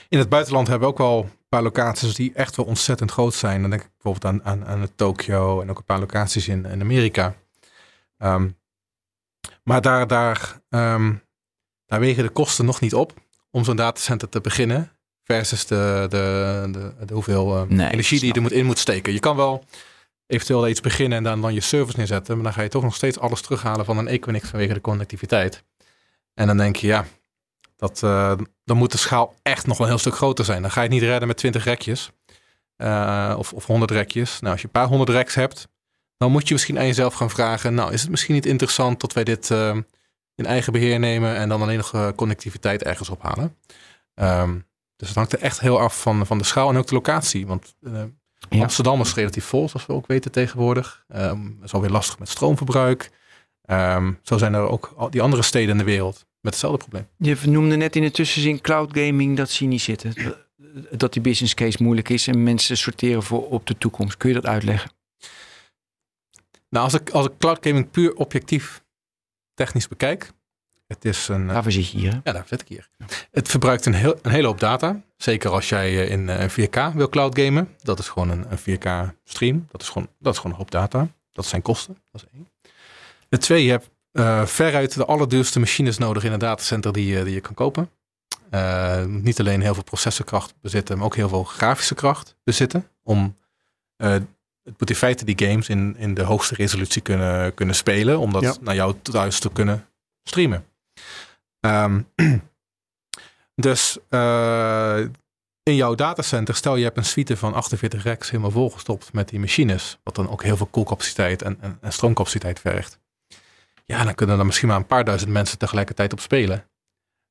[0.08, 3.34] In het buitenland hebben we ook wel een paar locaties die echt wel ontzettend groot
[3.34, 3.60] zijn.
[3.60, 6.64] Dan denk ik bijvoorbeeld aan, aan, aan het Tokio en ook een paar locaties in,
[6.64, 7.34] in Amerika.
[9.62, 10.60] Maar daar, daar,
[11.92, 13.12] daar wegen de kosten nog niet op
[13.50, 14.90] om zo'n datacenter te beginnen.
[15.24, 18.78] Versus de, de, de, de hoeveel eh, Nee, energie die je er moet, in moet
[18.78, 19.12] steken.
[19.12, 19.64] Je kan wel
[20.26, 22.34] eventueel iets beginnen en dan, dan je service neerzetten.
[22.34, 25.64] Maar dan ga je toch nog steeds alles terughalen van een Equinix vanwege de connectiviteit.
[26.34, 27.06] En dan denk je, ja,
[27.76, 28.32] dat, eh,
[28.64, 30.62] dan moet de schaal echt nog wel een heel stuk groter zijn.
[30.62, 32.10] Dan ga je het niet redden met 20 rekjes.
[32.76, 34.40] eh, of, of 100 rekjes.
[34.40, 35.68] Nou, als je een paar honderd reks hebt,
[36.16, 37.74] dan moet je misschien aan jezelf gaan vragen.
[37.74, 39.50] Nou, is het misschien niet interessant dat wij dit
[40.42, 43.56] in eigen beheer nemen en dan alleen nog connectiviteit ergens ophalen?
[44.14, 44.58] Ehm,
[44.96, 47.46] dus het hangt er echt heel af van, van de schaal en ook de locatie.
[47.46, 48.02] Want eh,
[48.48, 48.62] Ja.
[48.62, 51.04] Amsterdam is relatief vol, zoals we ook weten tegenwoordig.
[51.08, 53.10] Ehm het is alweer lastig met stroomverbruik.
[53.62, 57.06] Ehm, zo zijn er ook al die andere steden in de wereld met hetzelfde probleem.
[57.16, 59.36] Je noemde net in de tussenzin cloud gaming.
[59.36, 60.14] Dat zie je niet zitten.
[60.90, 62.26] Dat die business case moeilijk is.
[62.26, 64.16] En mensen sorteren voor op de toekomst.
[64.16, 64.90] Kun je dat uitleggen?
[66.68, 68.81] Nou, als ik, als ik cloud gaming puur objectief
[69.54, 70.30] technisch bekijk.
[70.86, 71.46] Het is een...
[71.48, 72.12] eh, Daarvoor zit je hier.
[72.12, 72.18] hè?
[72.24, 72.88] Ja, daar zit ik hier.
[73.30, 75.02] Het verbruikt een, heel, een hele hoop data.
[75.16, 77.68] Zeker als jij eh, in eh, 4K wil cloud gamen.
[77.82, 79.66] Dat is gewoon een, een 4K stream.
[79.70, 81.08] Dat is, gewoon, dat is gewoon een hoop data.
[81.32, 81.96] Dat zijn kosten.
[82.12, 82.48] Dat is één.
[83.28, 87.24] Het twee, je hebt eh, veruit de allerduurste machines nodig in een datacenter die, je-
[87.24, 87.90] die je kan kopen.
[88.50, 92.88] Eh, niet alleen heel veel processorkracht bezitten, maar ook heel veel grafische kracht bezitten.
[93.02, 93.36] Om
[93.96, 94.16] eh,
[94.64, 98.18] het moet in feite die games in, in de hoogste resolutie kunnen, kunnen spelen.
[98.18, 98.54] Om dat Ja.
[98.60, 99.88] naar jou thuis te kunnen
[100.22, 100.66] streamen.
[101.60, 102.00] Ehm,
[103.66, 105.00] dus eh,
[105.62, 109.40] in jouw datacenter, stel je hebt een suite van 48 racks helemaal volgestopt met die
[109.40, 113.00] machines, wat dan ook heel veel koelcapaciteit en, en, en stroomcapaciteit vergt.
[113.84, 116.70] Ja, dan kunnen er misschien maar een paar duizend mensen tegelijkertijd op spelen.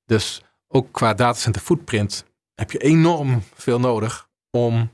[0.06, 2.26] Dus ook qua datacenter footprint
[2.56, 4.92] heb je enorm veel nodig om,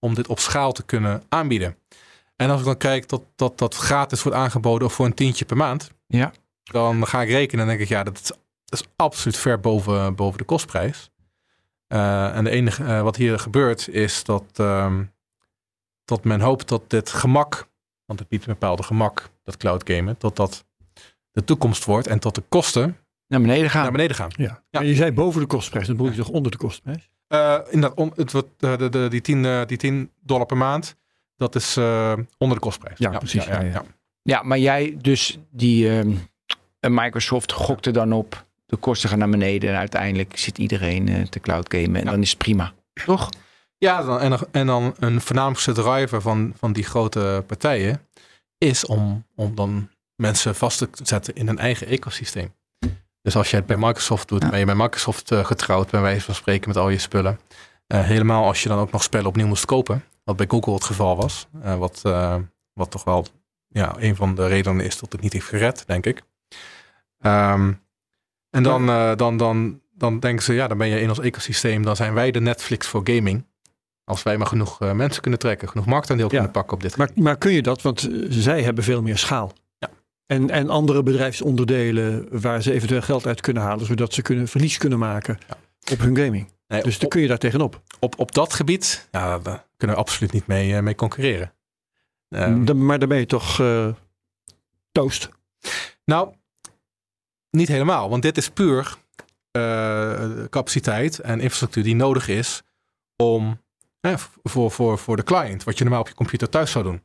[0.00, 1.76] om dit op schaal te kunnen aanbieden.
[2.36, 5.44] En als ik dan kijk dat, dat dat gratis wordt aangeboden of voor een tientje
[5.44, 6.32] per maand, Ja.
[6.62, 8.22] dan ga ik rekenen en denk ik, ja, dat is,
[8.64, 11.10] dat is absoluut ver boven, boven de kostprijs.
[11.86, 15.04] Eh, en de enige eh, wat hier gebeurt is dat, ehm,
[16.04, 17.68] dat men hoopt dat dit gemak,
[18.04, 20.64] want het biedt een bepaalde gemak, dat cloud gamen, dat dat
[21.30, 22.96] de toekomst wordt en dat de kosten
[23.26, 23.82] Naar beneden gaan.
[23.82, 24.30] naar beneden gaan.
[24.36, 24.44] Ja.
[24.44, 24.62] Ja.
[24.70, 27.10] Maar je zei boven de kostprijs, dan bedoel je toch onder de kostprijs?
[27.30, 30.56] Eh inderdaad, on, het, wordt, eh, de, de, die, 10, eh, die 10 dollar per
[30.56, 30.96] maand,
[31.36, 32.98] dat is eh, onder de kostprijs.
[32.98, 33.44] Ja, precies.
[33.44, 33.72] Ja, ja, Ja, ja.
[33.72, 33.84] ja.
[34.22, 36.12] Ja, maar jij dus die ehm,
[36.80, 38.44] eh, Microsoft gokte dan op.
[38.66, 39.70] De kosten gaan naar beneden.
[39.70, 41.94] En uiteindelijk zit iedereen eh, te cloud gamen.
[42.00, 42.10] En Ja.
[42.10, 42.72] dan is het prima.
[43.06, 43.28] Toch?
[43.78, 48.00] Ja, dan, en, dan- en dan een voornaamste driver van, van die grote partijen
[48.58, 52.52] is om, om dan mensen vast te zetten in een eigen ecosysteem.
[53.22, 54.48] Dus als je het bij Microsoft doet, Ja.
[54.50, 57.40] ben je bij Microsoft eh, getrouwd, bij wijze van spreken, met al je spullen.
[57.86, 60.84] Eh, helemaal als je dan ook nog spellen opnieuw moest kopen, wat bij Google het
[60.84, 61.46] geval was.
[61.62, 62.00] eh, wat,
[62.72, 63.26] wat toch wel
[63.68, 66.22] ja, een van de redenen is dat het niet heeft gered, denk ik.
[67.18, 67.72] Ehm,
[68.50, 71.96] en dan, dan, dan, dan denken ze, ja, dan ben je in ons ecosysteem, dan
[71.96, 73.44] zijn wij de Netflix voor gaming.
[74.04, 76.30] Als wij maar genoeg mensen kunnen trekken, genoeg marktaandeel Ja.
[76.32, 77.82] kunnen pakken op dit Maar, maar kun je dat?
[77.82, 79.52] Want zij hebben veel meer schaal.
[80.30, 84.76] En, en andere bedrijfsonderdelen waar ze eventueel geld uit kunnen halen, zodat ze kunnen verlies
[84.78, 85.56] kunnen maken Ja.
[85.92, 86.50] op hun gaming.
[86.68, 87.82] Nee, Dus dan op, kun je daar tegenop.
[88.00, 91.52] op, op dat gebied ja, daar kunnen we absoluut niet mee, eh, mee concurreren.
[92.28, 93.88] Ehm, Dan- maar dan ben je toch eh,
[94.92, 95.28] toast.
[96.04, 96.34] Nou,
[97.50, 98.96] niet helemaal, want dit is puur
[99.50, 102.62] eh, capaciteit en infrastructuur die nodig is
[103.16, 103.60] om
[104.42, 107.02] voor, voor, voor de client, wat je normaal op je computer thuis zou doen.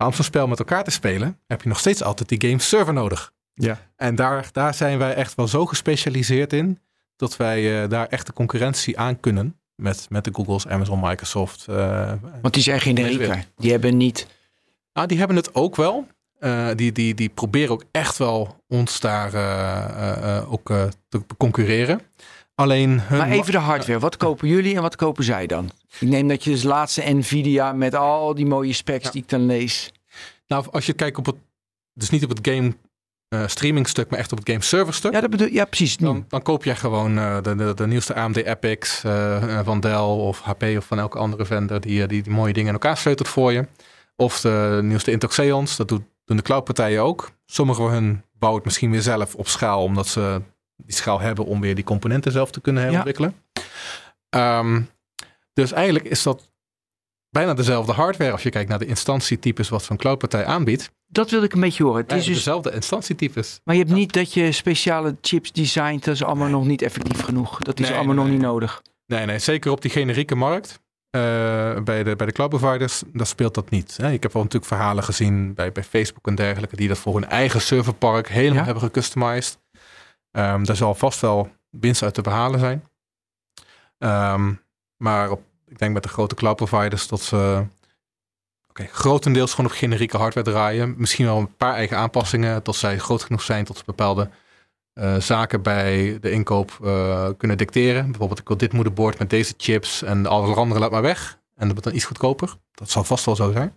[0.00, 2.60] Maar om zo'n spel met elkaar te spelen, heb je nog steeds altijd die game
[2.60, 3.32] server nodig.
[3.54, 3.78] Ja.
[3.96, 6.78] En daar, daar zijn wij echt wel zo gespecialiseerd in
[7.16, 11.66] dat wij eh, daar echt de concurrentie aan kunnen met, met de Googles, Amazon, Microsoft.
[11.68, 13.44] eh, Want die zijn generieker.
[13.56, 14.26] Die hebben niet...
[14.92, 16.06] Ah, die hebben het ook wel.
[16.38, 20.84] Eh, die, die, die proberen ook echt wel ons daar eh, eh, eh, ook eh,
[21.08, 22.00] te concurreren.
[22.60, 23.98] Alleen hun Maar even de hardware.
[23.98, 25.70] Wat kopen jullie en wat kopen zij dan?
[25.98, 29.10] Ik neem dat je dus laatste Nvidia met al die mooie specs Ja.
[29.10, 29.92] die ik dan lees.
[30.46, 31.34] Nou, als je kijkt op het,
[31.94, 32.74] dus niet op het game
[33.28, 35.12] eh, streaming stuk, maar echt op het game server stuk.
[35.12, 35.96] Ja, dat bedoel, ja precies.
[35.96, 39.94] Dan, dan koop je gewoon eh, de, de, de nieuwste AMD Epics eh, van Dell
[39.98, 43.28] of HP of van elke andere vendor die, die, die mooie dingen in elkaar sleutelt
[43.28, 43.66] voor je.
[44.16, 47.30] Of de nieuwste Intel Xeons, dat doet, doen de cloudpartijen ook.
[47.46, 50.42] Sommigen van hun bouwen het misschien weer zelf op schaal, omdat ze
[50.86, 53.34] die schaal hebben om weer die componenten zelf te kunnen herontwikkelen.
[54.28, 54.80] Ehm,
[55.52, 56.50] dus eigenlijk is dat
[57.30, 60.90] bijna dezelfde hardware als je kijkt naar de instantietypes wat zo'n cloudpartij aanbiedt.
[61.06, 62.00] Dat wil ik een beetje horen.
[62.02, 63.60] Het is dus, dezelfde instantietypes.
[63.64, 66.04] maar je hebt niet dat je speciale chips designt.
[66.04, 67.58] Dat is allemaal nog niet effectief genoeg.
[67.58, 68.82] Dat is Nee, allemaal nee, nog niet nodig.
[69.06, 70.80] Nee, nee, zeker op die generieke markt.
[71.10, 71.20] eh,
[71.80, 73.96] bij, de, bij de cloud providers, dan speelt dat niet.
[73.96, 74.12] Hè.
[74.12, 77.28] Ik heb wel natuurlijk verhalen gezien bij, bij Facebook en dergelijke, die dat voor hun
[77.28, 78.64] eigen serverpark helemaal Ja.
[78.64, 79.58] hebben gecustomized.
[80.30, 82.84] Ehm, daar zal vast wel winst uit te behalen zijn.
[83.98, 84.54] Ehm,
[84.96, 87.66] maar op, ik denk met de grote cloud providers dat ze
[88.68, 90.94] oké, grotendeels gewoon op generieke hardware draaien.
[90.96, 94.30] Misschien wel een paar eigen aanpassingen tot zij groot genoeg zijn tot ze bepaalde
[94.92, 98.04] eh, zaken bij de inkoop eh, kunnen dicteren.
[98.10, 101.38] Bijvoorbeeld, ik wil dit moederbord met deze chips en alle andere laat maar weg.
[101.54, 102.56] En dat wordt dan iets goedkoper.
[102.74, 103.76] Dat zal vast wel zo zijn.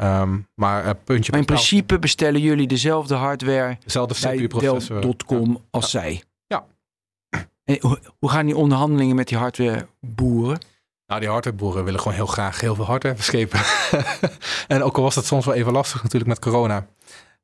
[0.00, 4.48] Ehm, maar eh, puntje Maar in principe bestellen jullie dezelfde hardware dezelfde bij.
[4.48, 6.22] Dell.com als zij.
[6.46, 6.66] Ja.
[7.64, 7.78] En
[8.18, 10.58] hoe, gaan die onderhandelingen met die hardwareboeren?
[11.06, 13.60] Nou, die hardwareboeren willen gewoon heel graag heel veel hardware verschepen.
[14.74, 16.86] en ook al was dat soms wel even lastig natuurlijk met corona.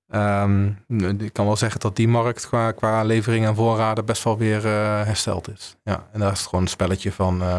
[0.09, 0.67] Ehm,
[1.19, 4.67] ik kan wel zeggen dat die markt qua, qua levering en voorraden best wel weer
[4.67, 5.77] eh, hersteld is.
[5.83, 7.43] Ja, en daar is het gewoon een spelletje van...
[7.43, 7.59] eh,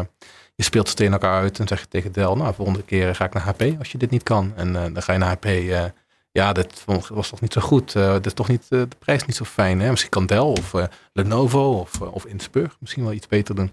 [0.58, 2.34] je speelt het tegen elkaar uit en zeg je tegen Dell...
[2.34, 4.52] nou, volgende keer ga ik naar HP als je dit niet kan.
[4.56, 5.44] En eh, dan ga je naar HP...
[5.44, 5.84] eh,
[6.30, 7.92] ja, dit was toch niet zo goed.
[7.92, 9.80] Dit is toch niet, de prijs niet zo fijn.
[9.80, 9.90] Hè?
[9.90, 10.74] Misschien kan Dell of
[11.12, 13.72] Lenovo of, of Inspur misschien wel iets beter doen.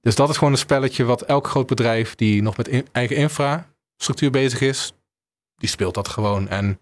[0.00, 4.30] Dus dat is gewoon een spelletje wat elk groot bedrijf die nog met eigen infrastructuur
[4.30, 4.92] bezig is,
[5.56, 6.48] die speelt dat gewoon.
[6.48, 6.80] En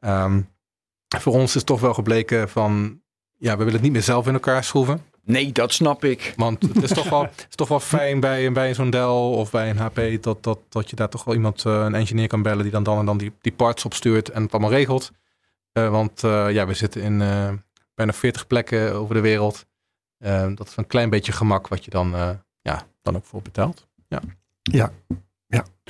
[0.00, 0.42] ehm,
[1.18, 3.02] voor ons is toch wel gebleken van,
[3.36, 5.04] ja, we willen het niet meer zelf in elkaar schroeven.
[5.28, 6.32] Nee, dat snap ik.
[6.36, 9.50] Want het is toch wel, het is toch wel fijn bij, bij zo'n Dell of
[9.50, 12.42] bij een HP dat, dat, dat je daar toch wel iemand, eh, een engineer kan
[12.42, 15.10] bellen die dan dan en dan die, die parts opstuurt en het allemaal regelt.
[15.72, 17.52] Eh, want eh, ja, we zitten in eh,
[17.94, 19.66] bijna 40 plekken over de wereld.
[20.54, 22.30] Dat is een klein beetje gemak wat je dan, eh,
[22.62, 23.86] ja, dan ook voor betaalt.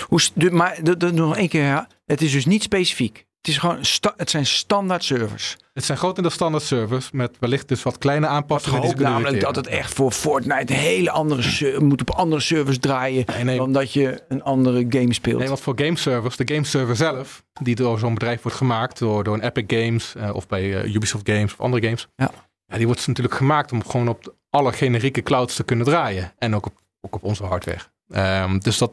[0.09, 1.89] Hoe, s- de, maar de, de- nog één keer, ja.
[2.07, 3.27] het is dus niet specifiek.
[3.49, 5.57] Het, is gewoon sta- het zijn standaard servers.
[5.73, 8.81] Het zijn grotendeels standaard servers met wellicht dus wat kleine Ik aanpassingen.
[8.81, 12.79] ze hoop namelijk dat het echt voor Fortnite een hele andere moet op andere servers
[12.79, 15.39] draaien Nee, nee, dan dat je een andere game speelt.
[15.39, 18.99] Nee, want voor game servers, de game server zelf, die door zo'n bedrijf wordt gemaakt,
[18.99, 22.09] door, door een Epic Games eh, of bij eh, Ubisoft Games of andere games.
[22.17, 22.31] Ja.
[22.67, 26.33] die wordt natuurlijk gemaakt om gewoon op alle generieke clouds te kunnen draaien.
[26.39, 27.81] En ook op, ook op onze hardware.
[28.09, 28.93] Ehm, dus, dat,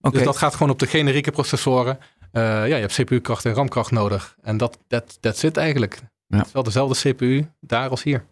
[0.00, 0.16] Oké.
[0.16, 1.98] dus dat gaat gewoon op de generieke processoren.
[2.32, 4.36] Eh, ja, je hebt CPU-kracht en RAM-kracht nodig.
[4.42, 6.00] En dat dat dat zit eigenlijk.
[6.26, 6.36] Ja.
[6.36, 8.24] Het is wel dezelfde CPU daar als hier.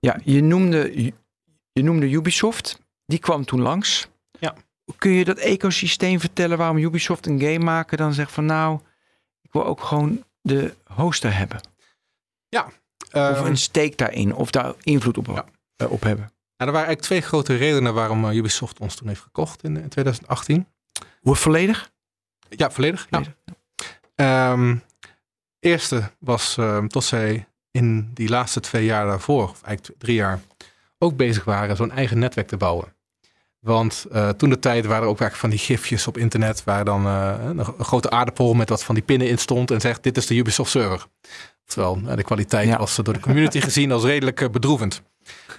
[0.00, 1.04] Ja, je noemde,
[1.72, 2.80] je noemde Ubisoft.
[3.06, 4.08] Die kwam toen langs.
[4.38, 4.54] Ja.
[4.98, 8.80] Kun je dat ecosysteem vertellen waarom Ubisoft een game maken dan zegt van nou,
[9.42, 11.60] ik wil ook gewoon de hoster hebben.
[13.10, 14.34] Of Ehm, een steek daarin.
[14.34, 15.44] Of daar invloed op, Ja.
[15.76, 16.24] eh, op hebben.
[16.24, 19.76] nou, er waren eigenlijk twee grote redenen waarom eh, Ubisoft ons toen heeft gekocht in,
[19.76, 20.66] in 2018.
[21.20, 21.90] Hoe volledig?
[22.48, 23.06] Ja, volledig.
[23.10, 23.18] Ja.
[23.18, 23.34] Volledig,
[24.14, 24.76] Ehm,
[25.60, 30.40] eerste was ehm, tot zij in die laatste twee jaar daarvoor, of eigenlijk drie jaar,
[30.98, 32.94] ook bezig waren zo'n eigen netwerk te bouwen.
[33.60, 36.84] Want eh, toen de tijd waren er ook eigenlijk van die gifjes op internet waar
[36.84, 40.02] dan eh, een, een grote aardappel met wat van die pinnen in stond en zegt
[40.02, 41.06] dit is de Ubisoft server.
[41.64, 42.78] Terwijl eh, de kwaliteit Ja.
[42.78, 45.02] was door de community gezien als redelijk bedroevend.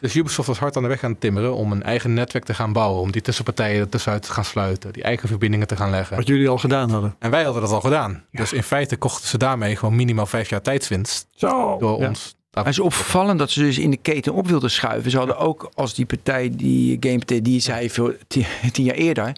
[0.02, 2.54] Dus Ubisoft was hard aan de weg aan het timmeren om een eigen netwerk te
[2.54, 3.02] gaan bouwen.
[3.02, 4.94] Om die tussenpartijen ertussenuit te gaan sluiten.
[4.94, 6.18] Die eigen verbindingen te gaan leggen.
[6.18, 7.16] Wat jullie al gedaan hadden.
[7.20, 8.24] En wij hadden dat al gedaan.
[8.32, 11.28] Dus in feite kochten ze daarmee gewoon minimaal vijf jaar tijdswinst.
[11.32, 11.78] Zo.
[11.80, 12.08] Door Ja.
[12.08, 12.36] ons.
[12.52, 15.12] Het is opvallend dat ze dus in de keten op wilden schuiven.
[15.12, 19.36] Ze hadden ook als die partij, die GamePT, die zei veel, tien, tien jaar eerder.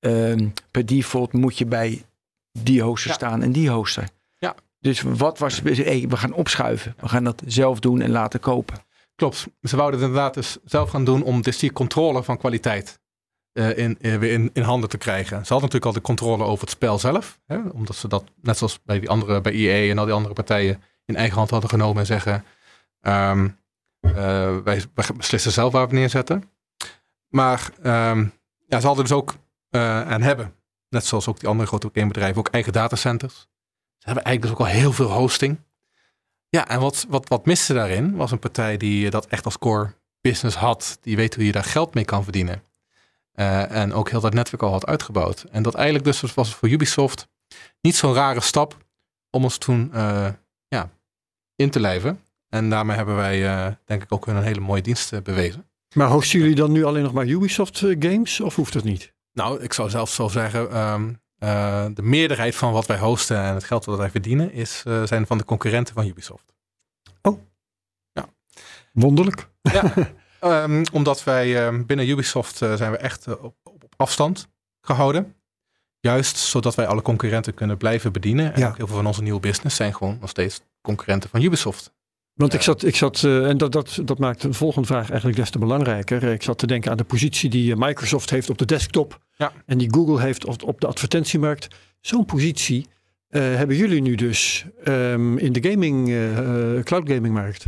[0.00, 2.02] ehm, per default moet je bij
[2.62, 3.16] die hoster Ja.
[3.16, 4.08] staan en die hoster.
[4.38, 4.54] Ja.
[4.80, 6.94] Dus wat was, hey, we gaan opschuiven.
[7.00, 8.76] We gaan dat zelf doen en laten kopen.
[9.16, 9.46] Klopt.
[9.62, 13.00] Ze wouden het inderdaad dus zelf gaan doen om dus die controle van kwaliteit
[13.52, 15.28] eh, in, eh, weer in, handen te krijgen.
[15.46, 17.40] Ze hadden natuurlijk al de controle over het spel zelf.
[17.46, 20.34] Hè, omdat ze dat, net zoals bij die andere, bij EA en al die andere
[20.34, 22.44] partijen, in eigen hand hadden genomen en zeggen,
[23.00, 23.48] ehm,
[24.00, 24.82] eh, wij,
[25.16, 26.50] beslissen zelf waar we neerzetten.
[27.28, 28.26] Maar ehm,
[28.66, 29.34] ja, ze hadden dus ook
[29.70, 30.54] eh, en hebben,
[30.88, 33.34] net zoals ook die andere grote gamebedrijven, ook eigen datacenters.
[33.98, 35.58] Ze hebben eigenlijk dus ook al heel veel hosting.
[36.48, 39.94] Ja, en wat, wat, wat miste daarin was een partij die dat echt als core
[40.20, 40.98] business had.
[41.00, 42.62] Die weet hoe je daar geld mee kan verdienen.
[43.32, 45.44] Eh, en ook heel dat netwerk al had uitgebouwd.
[45.50, 47.28] En dat eigenlijk dus was voor Ubisoft
[47.80, 48.76] niet zo'n rare stap
[49.30, 50.28] om ons toen eh,
[50.68, 50.90] ja,
[51.56, 52.20] in te lijven.
[52.48, 55.68] En daarmee hebben wij uh, denk ik ook een hele mooie dienst bewezen.
[55.94, 59.14] Maar hosten jullie dan nu alleen nog maar Ubisoft games of hoeft dat niet?
[59.32, 63.64] Nou, ik zou zelfs zo zeggen, um, de meerderheid van wat wij hosten en het
[63.64, 66.54] geld dat wij verdienen, is, zijn van de concurrenten van Ubisoft.
[67.22, 67.40] Oh.
[68.12, 68.28] Ja.
[68.92, 69.48] Wonderlijk.
[69.62, 69.92] Ja.
[70.40, 74.48] Um, omdat wij um, binnen Ubisoft uh, zijn we echt op, op, afstand
[74.80, 75.34] gehouden.
[76.00, 78.54] Juist zodat wij alle concurrenten kunnen blijven bedienen.
[78.54, 78.68] En Ja.
[78.68, 81.94] ook heel veel van onze nieuwe business zijn gewoon nog steeds concurrenten van Ubisoft.
[82.36, 85.38] Want ik zat, ik zat eh, en dat, dat, dat maakt de volgende vraag eigenlijk
[85.38, 86.22] des te belangrijker.
[86.22, 89.18] Ik zat te denken aan de positie die eh, Microsoft heeft op de desktop.
[89.36, 89.52] Ja.
[89.66, 91.68] En die Google heeft op, op de advertentiemarkt.
[92.00, 92.86] Zo'n positie
[93.28, 96.04] eh, hebben jullie nu dus ehm, in de gaming,
[96.84, 97.64] cloud gaming markt.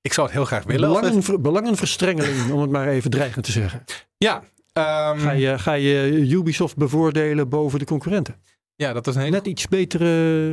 [0.00, 0.88] Ik zou het heel graag willen.
[0.88, 3.84] Belangen, belangenverstrengeling, om het maar even dreigend te zeggen.
[4.16, 4.42] Ja,
[4.72, 8.34] ehm, Ga je, ga je Ubisoft bevoordelen boven de concurrenten?
[8.80, 10.04] Ja, dat is een hele, Net iets betere,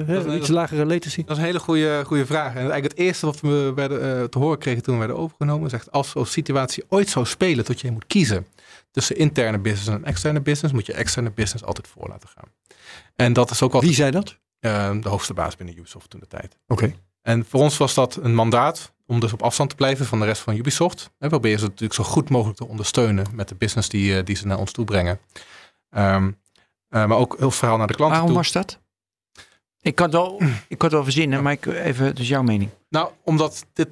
[0.05, 1.21] hè, iets lagere latency.
[1.21, 2.49] dat is een hele goede, goede vraag.
[2.49, 5.69] En eigenlijk het eerste wat we werden, eh, te horen kregen toen we werden overgenomen,
[5.69, 8.47] zegt als zo'n situatie ooit zou spelen dat je moet kiezen
[8.91, 12.49] tussen interne business en externe business, moet je externe business altijd voor laten gaan.
[13.15, 14.38] En dat is ook wat Wie zei dat?
[14.59, 16.57] eh, de hoogste baas binnen Ubisoft toen de tijd.
[16.67, 16.93] Oké.
[17.21, 20.25] En voor ons was dat een mandaat om dus op afstand te blijven van de
[20.25, 21.09] rest van Ubisoft.
[21.19, 24.36] En probeer ze natuurlijk zo goed mogelijk te ondersteunen met de business die, eh, die
[24.36, 25.19] ze naar ons toe brengen.
[25.89, 26.25] Eh,
[26.89, 28.43] maar ook heel verhaal naar de klanten Waarom toe.
[28.43, 28.79] was dat?
[29.81, 32.69] Ik kan het wel, ik kan het wel verzinnen, maar ik, even, dus jouw mening.
[32.89, 33.89] Nou, omdat dit,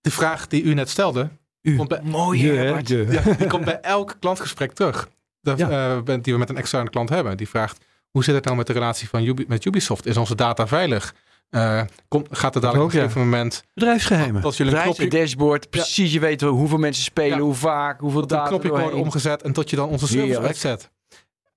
[0.00, 1.28] de vraag die u net stelde,
[1.62, 1.76] U.
[1.76, 2.88] Komt bij- Mooi, Je, Herbert.
[2.88, 3.06] je.
[3.10, 5.08] ja, die komt bij elk klantgesprek terug.
[5.40, 5.94] De, Ja.
[5.96, 7.36] eh, ben- die we met een externe klant hebben.
[7.36, 10.06] Die vraagt, hoe zit het nou met de relatie van Ubi- met Ubisoft?
[10.06, 11.14] Is onze data veilig?
[11.50, 13.02] Eh, komt, gaat er dadelijk op een ja.
[13.04, 14.42] gegeven moment Bedrijfsgeheimen.
[14.42, 17.42] dat jullie een knopje, dashboard, precies je weet hoeveel mensen spelen, Ja.
[17.42, 20.06] hoe vaak, hoeveel dat een data knopje er wordt omgezet en tot je dan onze
[20.06, 20.90] service uitzet.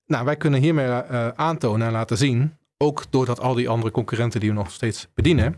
[0.06, 4.40] Nou, wij kunnen hiermee eh, aantonen en laten zien, ook doordat al die andere concurrenten
[4.40, 5.58] die we nog steeds bedienen,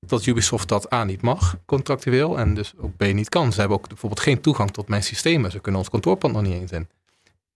[0.00, 3.52] dat Ubisoft dat A niet mag, contractueel, en dus ook B niet kan.
[3.52, 5.50] Ze hebben ook bijvoorbeeld geen toegang tot mijn systemen.
[5.50, 6.88] Ze kunnen ons kantoorpand nog niet eens in.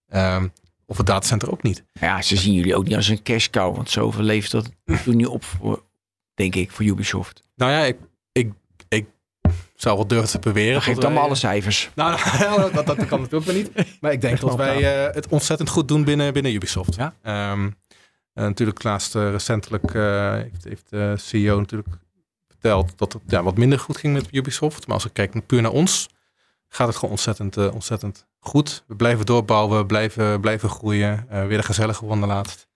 [0.07, 0.47] Ehm,
[0.85, 1.83] of het datacenter ook niet.
[1.93, 4.71] Ja, ze zien jullie ook niet als een cash cow, want zoveel levert dat
[5.03, 5.83] toen niet op voor,
[6.33, 7.43] denk ik, voor Ubisoft.
[7.55, 7.97] Nou ja, ik
[9.81, 10.81] zou wel durven te beweren.
[10.85, 11.89] Dan dat allemaal wij- alle cijfers.
[11.95, 13.71] Nou, nou, dat, dat kan natuurlijk niet.
[14.01, 16.95] Maar ik denk Echt dat wij eh, het ontzettend goed doen binnen, binnen Ubisoft.
[16.95, 17.13] Ja.
[17.21, 17.69] Ehm,
[18.33, 21.89] en natuurlijk laatst eh, recentelijk eh, heeft, heeft de CEO natuurlijk
[22.47, 24.85] verteld dat het ja, wat minder goed ging met Ubisoft.
[24.87, 26.09] Maar als ik kijk puur naar ons,
[26.67, 28.83] gaat het gewoon ontzettend, eh, ontzettend goed.
[28.87, 31.25] We blijven doorbouwen, we blijven, blijven groeien.
[31.29, 32.67] Eh, weer een gezellige gewonnen laatst.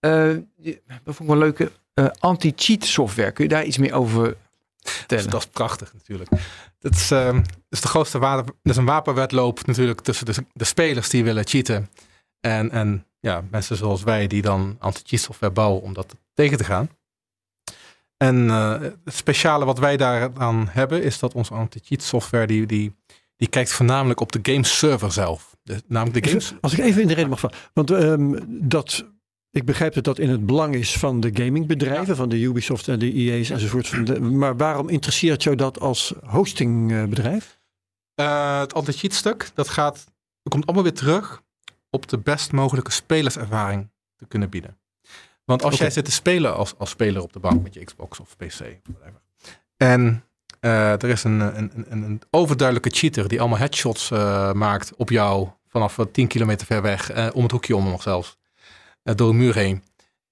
[0.00, 3.30] Eh, die- dat vond ik wel een leuke eh, anti-cheat software.
[3.32, 4.36] Kun je daar iets meer over
[5.06, 6.30] Dus dat is prachtig natuurlijk.
[6.78, 10.64] Dat is, ehm, is de grootste wapen, dat is een wapenwedloop natuurlijk tussen de, de
[10.64, 11.90] spelers die willen cheaten.
[12.40, 16.64] En, en ja, mensen zoals wij die dan anti-cheat software bouwen om dat tegen te
[16.64, 16.88] gaan.
[18.16, 22.96] En eh, het speciale wat wij daaraan hebben is dat onze anti-cheat software die, die,
[23.36, 25.56] die kijkt voornamelijk op de game server zelf.
[25.62, 26.54] De, namelijk de games.
[26.60, 27.56] Als ik even in de reden mag vallen.
[27.72, 29.04] Want ehm, dat,
[29.52, 32.98] ik begrijp dat dat in het belang is van de gamingbedrijven, van de Ubisoft en
[32.98, 33.88] de EA's enzovoort.
[33.88, 37.60] Van de- maar waarom interesseert jou dat als hostingbedrijf?
[38.14, 39.94] Eh, het anti-cheat stuk, dat gaat,
[40.42, 41.42] dat komt allemaal weer terug
[41.90, 44.76] op de best mogelijke spelerservaring te kunnen bieden.
[45.44, 48.20] Want als jij zit te spelen als, als speler op de bank met je Xbox
[48.20, 49.20] of PC, whatever,
[49.76, 50.24] en
[50.60, 55.10] eh, er is een, een, een, een overduidelijke cheater die allemaal headshots eh, maakt op
[55.10, 58.36] jou vanaf eh, 10 kilometer ver weg, om het hoekje om nog zelfs,
[59.02, 59.82] door een muur heen.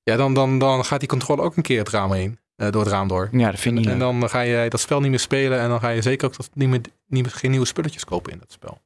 [0.02, 2.82] Ja, dan, dan, dan gaat die controle ook een keer het raam heen, eh, door
[2.82, 3.28] het raam door.
[3.32, 5.80] Ja, dat vind ik En dan ga je dat spel niet meer spelen en dan
[5.80, 8.52] ga je zeker ook dat niet meer, niet meer, geen nieuwe spulletjes kopen in dat
[8.52, 8.80] spel.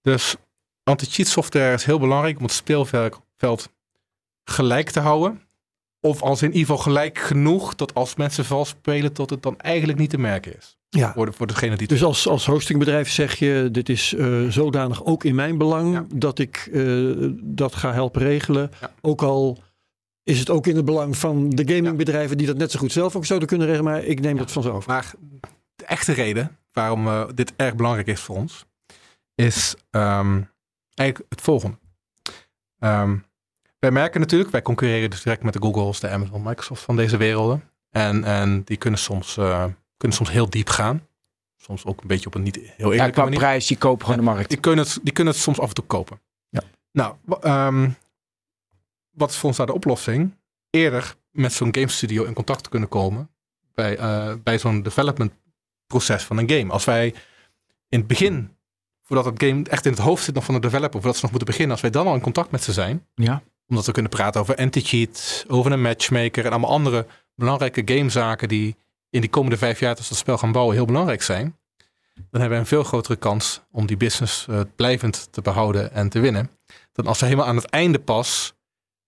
[0.00, 0.36] Dus
[0.82, 3.68] anti-cheat software is heel belangrijk om het speelveld
[4.44, 5.42] gelijk te houden.
[6.00, 9.58] Of als in ieder geval gelijk genoeg dat als mensen vals spelen, tot het dan
[9.58, 10.78] eigenlijk niet te merken is.
[10.98, 11.12] Ja.
[11.12, 11.86] Voor, de, voor degene die.
[11.86, 16.04] Dus als, als hostingbedrijf zeg je, dit is eh, zodanig ook in mijn belang Ja.
[16.14, 17.10] dat ik eh,
[17.42, 18.70] dat ga helpen regelen.
[18.80, 18.90] Ja.
[19.00, 19.58] Ook al
[20.22, 23.16] is het ook in het belang van de gamingbedrijven die dat net zo goed zelf
[23.16, 23.90] ook zouden kunnen regelen.
[23.90, 24.90] Maar ik neem dat van zo over.
[24.90, 25.12] Maar
[25.74, 28.66] de echte reden waarom eh, dit erg belangrijk is voor ons,
[29.34, 30.40] is ehm,
[30.94, 31.78] eigenlijk het volgende.
[32.78, 33.16] Ehm,
[33.78, 37.16] wij merken natuurlijk, wij concurreren dus direct met de Googles, de Amazon, Microsoft van deze
[37.16, 37.62] werelden.
[37.90, 39.38] En, en die kunnen soms,
[40.02, 41.06] kunnen soms heel diep gaan.
[41.56, 43.38] Soms ook een beetje op een niet heel Ja, eerlijke qua manier.
[43.38, 44.48] prijs, die kopen gewoon de markt.
[44.48, 46.20] Die kunnen, het, die kunnen het soms af en toe kopen.
[46.48, 46.62] Ja.
[46.92, 47.90] Nou, ehm,
[49.10, 50.34] wat is voor ons daar de oplossing?
[50.70, 53.30] Eerder met zo'n game studio in contact te kunnen komen
[53.74, 55.32] bij, eh, bij zo'n development
[55.86, 56.72] proces van een game.
[56.72, 57.06] Als wij
[57.88, 58.56] in het begin,
[59.02, 61.30] voordat het game echt in het hoofd zit nog van de developer, voordat ze nog
[61.30, 63.42] moeten beginnen, als wij dan al in contact met ze zijn, Ja.
[63.66, 68.76] omdat we kunnen praten over anti-cheat, over een matchmaker en allemaal andere belangrijke gamezaken die
[69.12, 71.56] in die komende vijf jaar als we het spel gaan bouwen heel belangrijk zijn.
[72.30, 76.08] Dan hebben we een veel grotere kans om die business eh, blijvend te behouden en
[76.08, 76.50] te winnen.
[76.92, 78.54] Dan als we helemaal aan het einde pas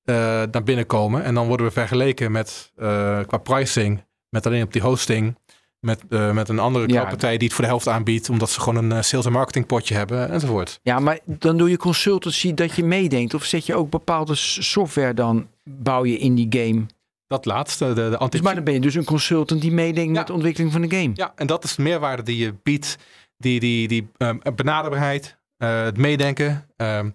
[0.04, 0.14] eh,
[0.50, 1.22] naar binnen komen.
[1.24, 5.36] En dan worden we vergeleken met eh, qua pricing, met alleen op die hosting.
[5.80, 6.92] Met, met een andere Ja.
[6.92, 9.94] cloudpartij die het voor de helft aanbiedt, omdat ze gewoon een sales en marketing potje
[9.94, 10.80] hebben enzovoort.
[10.82, 13.34] Ja, maar dan doe je consultancy dat je meedenkt.
[13.34, 16.86] Of zet je ook bepaalde software dan, bouw je in die game.
[17.34, 20.18] Dat laatste, de, de Dus, maar dan ben je dus een consultant die meedenkt Ja.
[20.18, 21.10] met de ontwikkeling van de game.
[21.14, 22.96] Ja, en dat is de meerwaarde die je biedt.
[23.38, 27.10] Die, die, die ehm, benaderbaarheid, eh, het meedenken, ehm,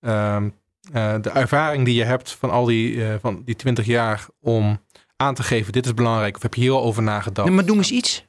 [0.00, 0.48] ehm,
[0.92, 4.80] eh, de ervaring die je hebt van al die, eh, van die 20 jaar om
[5.16, 7.46] aan te geven, dit is belangrijk, of heb je hier al over nagedacht?
[7.48, 8.24] Nee, maar doe eens iets.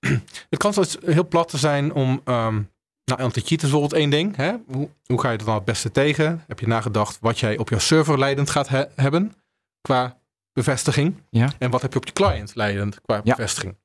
[0.50, 4.36] Het kan soms heel plat te zijn om, nou, anti-cheat is bijvoorbeeld één ding.
[4.36, 4.52] Hè?
[4.66, 6.44] Hoe, hoe ga je er dan het beste tegen?
[6.46, 9.34] Heb je nagedacht wat jij op jouw server leidend gaat he- hebben
[9.80, 10.18] qua
[10.54, 11.22] bevestiging?
[11.30, 11.52] Ja.
[11.58, 13.34] En wat heb je op je client leidend qua Ja.
[13.36, 13.76] bevestiging?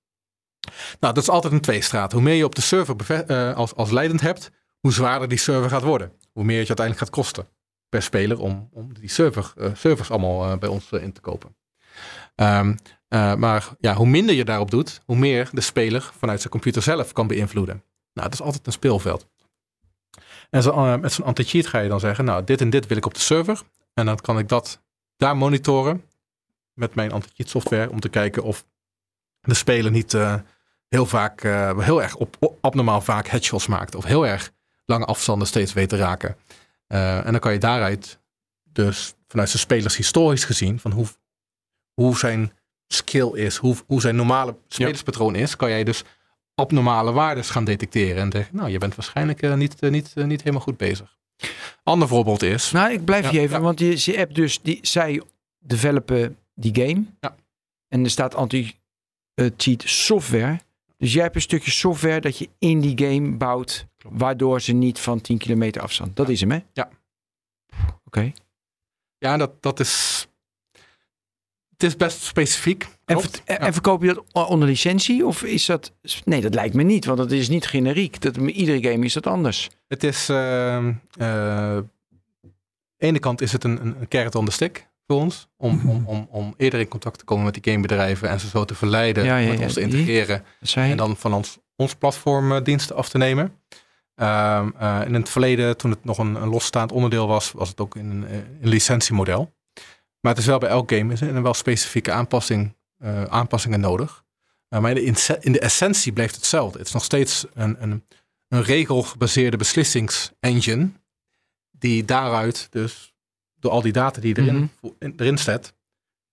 [0.99, 2.11] Nou, dat is altijd een tweestraat.
[2.11, 5.69] Hoe meer je op de server eh, als, als leidend hebt, hoe zwaarder die server
[5.69, 6.11] gaat worden.
[6.31, 7.47] Hoe meer het je uiteindelijk gaat kosten
[7.89, 11.55] per speler om, om die server, eh, servers allemaal eh, bij ons in te kopen.
[12.35, 12.75] Ehm,
[13.07, 16.81] eh, maar ja, hoe minder je daarop doet, hoe meer de speler vanuit zijn computer
[16.81, 17.83] zelf kan beïnvloeden.
[18.13, 19.27] Nou, dat is altijd een speelveld.
[20.49, 23.05] En zo, met zo'n anti-cheat ga je dan zeggen, nou, dit en dit wil ik
[23.05, 23.61] op de server.
[23.93, 24.81] En dan kan ik dat
[25.17, 26.03] daar monitoren
[26.79, 28.65] met mijn anti-cheat software om te kijken of
[29.41, 30.35] de speler niet eh,
[30.87, 33.95] heel vaak, eh, heel erg op, op- abnormaal vaak headshots maakt.
[33.95, 34.51] Of heel erg
[34.85, 36.35] lange afstanden steeds weet te raken.
[36.87, 38.19] Eh, en dan kan je daaruit
[38.63, 41.05] dus vanuit zijn spelers historisch gezien, van hoe,
[41.93, 42.51] hoe zijn
[42.87, 46.03] skill is, hoe, hoe zijn normale spelerspatroon is, kan jij dus
[46.55, 48.21] abnormale waardes gaan detecteren.
[48.23, 51.17] En zeggen, nou, je bent waarschijnlijk niet, niet, niet helemaal goed bezig.
[51.83, 53.61] Ander voorbeeld is, Nou, ik blijf Ja, hier even, ja.
[53.61, 55.21] want je, je hebt dus, die, zij
[55.59, 57.05] developen die game.
[57.19, 57.35] Ja.
[57.87, 60.59] En er staat anti-cheat software.
[60.97, 64.99] Dus jij hebt een stukje software dat je in die game bouwt, waardoor ze niet
[64.99, 66.15] van 10 kilometer afstand.
[66.15, 66.59] Dat is hem, hè?
[66.73, 66.89] Ja.
[68.05, 68.31] Oké.
[69.17, 70.27] ja, dat, dat is,
[71.69, 72.87] het is best specifiek.
[73.05, 75.25] En, ver- en verkoop je dat onder licentie?
[75.25, 75.93] Of is dat...
[76.25, 78.21] Nee, dat lijkt me niet, want dat is niet generiek.
[78.21, 79.69] Dat, iedere game is dat anders.
[79.87, 81.85] Het is, eh, aan de
[82.97, 85.47] ene kant is het een, een, een carrot on the stick voor ons.
[85.57, 88.65] Om, om, om, om eerder in contact te komen met die gamebedrijven en ze zo
[88.65, 90.45] te verleiden Ja, ja, met ons te integreren.
[90.75, 93.55] En dan van ons, ons platform eh, diensten af te nemen.
[94.15, 97.95] Eh, in het verleden, toen het nog een, een losstaand onderdeel was, was het ook
[97.95, 99.53] in een, eh, een licentiemodel.
[100.19, 102.75] Maar het is wel bij elk game is er wel specifieke aanpassing,
[103.29, 104.23] aanpassingen nodig.
[104.69, 106.77] Uh, maar in de, in de essentie blijft het hetzelfde.
[106.77, 108.05] Het is nog steeds een, een,
[108.47, 110.89] een regelgebaseerde beslissingsengine.
[111.71, 113.08] Die daaruit dus,
[113.59, 115.73] door al die data die erin, in- erin zet,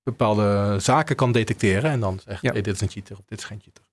[0.02, 1.90] bepaalde zaken kan detecteren.
[1.90, 2.52] En dan zegt, Ja.
[2.52, 3.84] hey, dit is een cheater of dit is geen cheater.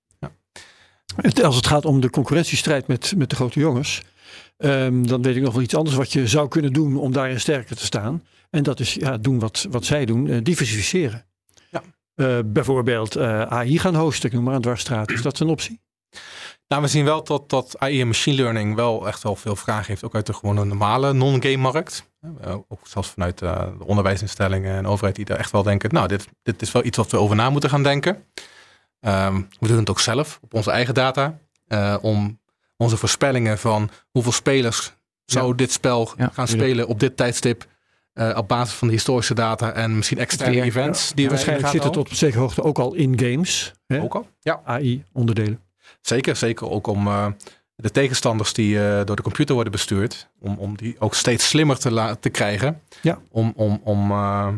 [1.16, 4.02] Het- Als het gaat om de concurrentiestrijd met, met de grote jongens,
[4.56, 7.40] ehm, dan weet ik nog wel iets anders wat je zou kunnen doen om daarin
[7.40, 8.22] sterker te staan.
[8.50, 11.24] En dat is ja, doen wat, wat zij doen, eh, diversificeren.
[11.70, 11.82] Ja.
[12.14, 15.10] Eh, bijvoorbeeld eh, AI gaan hosten, ik noem maar een dwarsstraat.
[15.10, 15.80] Is dat een optie?
[16.68, 19.86] Nou, we zien wel dat, dat AI en machine learning wel echt wel veel vraag
[19.86, 20.04] heeft.
[20.04, 22.10] Ook uit de gewone normale non-game markt.
[22.40, 25.90] Eh, ook zelfs vanuit eh, de onderwijsinstellingen en overheid die daar echt wel denken.
[25.94, 28.24] Nou, dit, dit is wel iets wat we over na moeten gaan denken.
[29.00, 31.38] Ehm, we doen het ook zelf op onze eigen data.
[31.66, 32.40] eh, om
[32.76, 34.92] onze voorspellingen van hoeveel spelers
[35.24, 37.66] zou dit spel Ja, gaan spelen op dit tijdstip.
[38.36, 41.12] op basis van de historische data en misschien externe events.
[41.14, 43.72] die we Waarschijnlijk zit het tot op zekere hoogte ook al in games.
[43.86, 44.02] Hè?
[44.02, 44.28] ook al.
[44.40, 44.60] Ja.
[44.64, 45.60] AI-onderdelen.
[46.06, 47.26] Zeker, zeker ook om eh,
[47.74, 51.78] de tegenstanders die eh, door de computer worden bestuurd, om, om die ook steeds slimmer
[51.78, 52.82] te, te krijgen.
[53.02, 53.20] Ja.
[53.30, 54.48] Om, om, om, eh,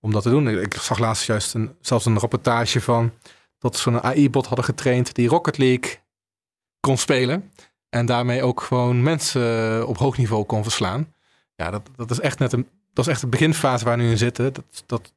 [0.00, 0.48] om dat te doen.
[0.48, 3.12] Ik, ik zag laatst juist een, zelfs een rapportage van
[3.58, 5.98] dat ze zo'n AI-bot hadden getraind die Rocket League
[6.80, 7.52] kon spelen.
[7.88, 11.14] En daarmee ook gewoon mensen op hoog niveau kon verslaan.
[11.54, 14.10] Ja, dat, dat is echt net een, dat is echt de beginfase waar we nu
[14.10, 14.52] in zitten.
[14.52, 15.12] Dat, dat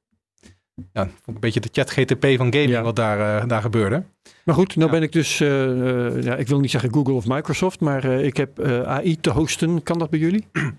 [0.93, 2.81] ja, vond ik een beetje de chat GTP van gaming Ja.
[2.81, 4.03] wat daar, eh, daar gebeurde.
[4.43, 4.93] Maar goed, nou Ja.
[4.93, 8.37] ben ik dus, eh, eh, ja, ik wil niet zeggen Google of Microsoft, maar ik
[8.37, 9.83] heb AI te hosten.
[9.83, 10.47] Kan dat bij jullie?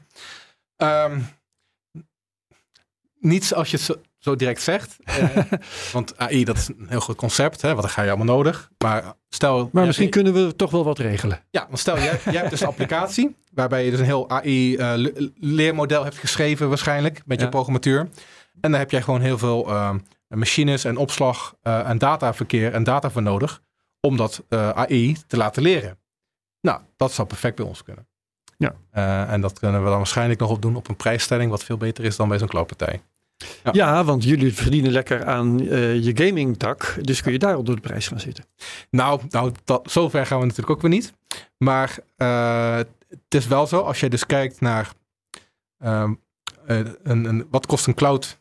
[0.77, 1.21] Ehm,
[3.21, 4.97] niet als je het zo- zo direct zegt.
[5.93, 7.63] Want AI, dat is een heel goed concept.
[7.63, 8.71] Hè, wat ga je allemaal nodig.
[8.79, 9.69] Maar stel...
[9.73, 11.41] Maar misschien kunnen we toch wel wat regelen.
[11.51, 13.37] Ja, want stel, jij, jij hebt dus een applicatie.
[13.53, 17.23] Waarbij je dus een heel AI-leermodel hebt geschreven waarschijnlijk.
[17.27, 18.09] Met je programmatuur.
[18.63, 19.99] En daar heb jij gewoon heel veel ehm,
[20.29, 23.63] machines en opslag eh, en dataverkeer en data voor nodig.
[24.01, 25.99] Om dat eh, AI te laten leren.
[26.61, 28.07] Nou, dat zou perfect bij ons kunnen.
[28.57, 28.75] Ja.
[28.91, 31.51] Eh, en dat kunnen we dan waarschijnlijk nog op doen op een prijsstelling.
[31.51, 33.01] Wat veel beter is dan bij zo'n cloudpartij.
[33.65, 33.71] Ja.
[33.73, 34.05] Ja.
[34.05, 36.97] want jullie verdienen lekker aan eh, je gaming tak.
[37.01, 38.45] Dus kun je daar onder de prijs gaan zitten.
[38.91, 41.13] Nou, nou dat, zover gaan we natuurlijk ook weer niet.
[41.59, 42.77] Maar eh,
[43.09, 44.93] het is wel zo, als je dus kijkt naar
[45.79, 46.15] ehm,
[46.67, 48.41] eh, een, een, wat kost een cloud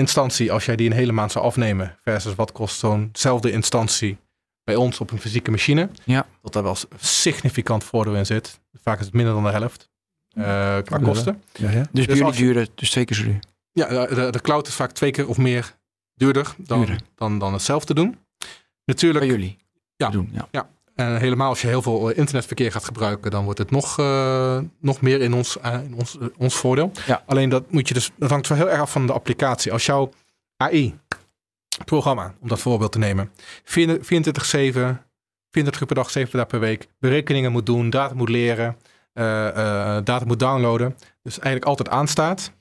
[0.00, 4.16] instantie als jij die een hele maand zou afnemen, versus wat kost zo'nzelfde instantie
[4.64, 5.88] bij ons op een fysieke machine.
[6.04, 6.26] Ja.
[6.42, 8.60] Dat daar wel significant voordeel in zit.
[8.82, 9.88] Vaak is het minder dan de helft
[10.30, 10.98] eh, qua Ja.
[11.04, 11.42] kosten.
[11.52, 11.76] Ja, ja.
[11.80, 13.38] Dus Dus bij jullie duurder, dus twee keer zo duur.
[13.72, 15.76] Ja, de, de cloud is vaak twee keer of meer
[16.14, 17.00] duurder dan, Duurder.
[17.14, 18.18] dan, dan hetzelfde doen.
[18.84, 19.58] Natuurlijk, Bij jullie.
[19.96, 20.08] Ja.
[20.10, 20.68] Doen, ja.
[20.94, 24.58] En helemaal als je heel veel eh, internetverkeer gaat gebruiken, dan wordt het nog, eh,
[24.80, 26.92] nog meer in ons, eh, in ons, ons voordeel.
[27.06, 27.22] Ja.
[27.26, 29.72] Alleen dat moet je dus, dat hangt wel heel erg af van de applicatie.
[29.72, 30.10] Als jouw
[30.56, 30.98] AI
[31.84, 33.30] programma, om dat voorbeeld te nemen,
[33.64, 35.06] 24-7,
[35.50, 38.76] 24 uur per dag, 7 dagen per week, berekeningen moet doen, data moet leren,
[40.04, 42.52] data moet downloaden, dus eigenlijk altijd aanstaat,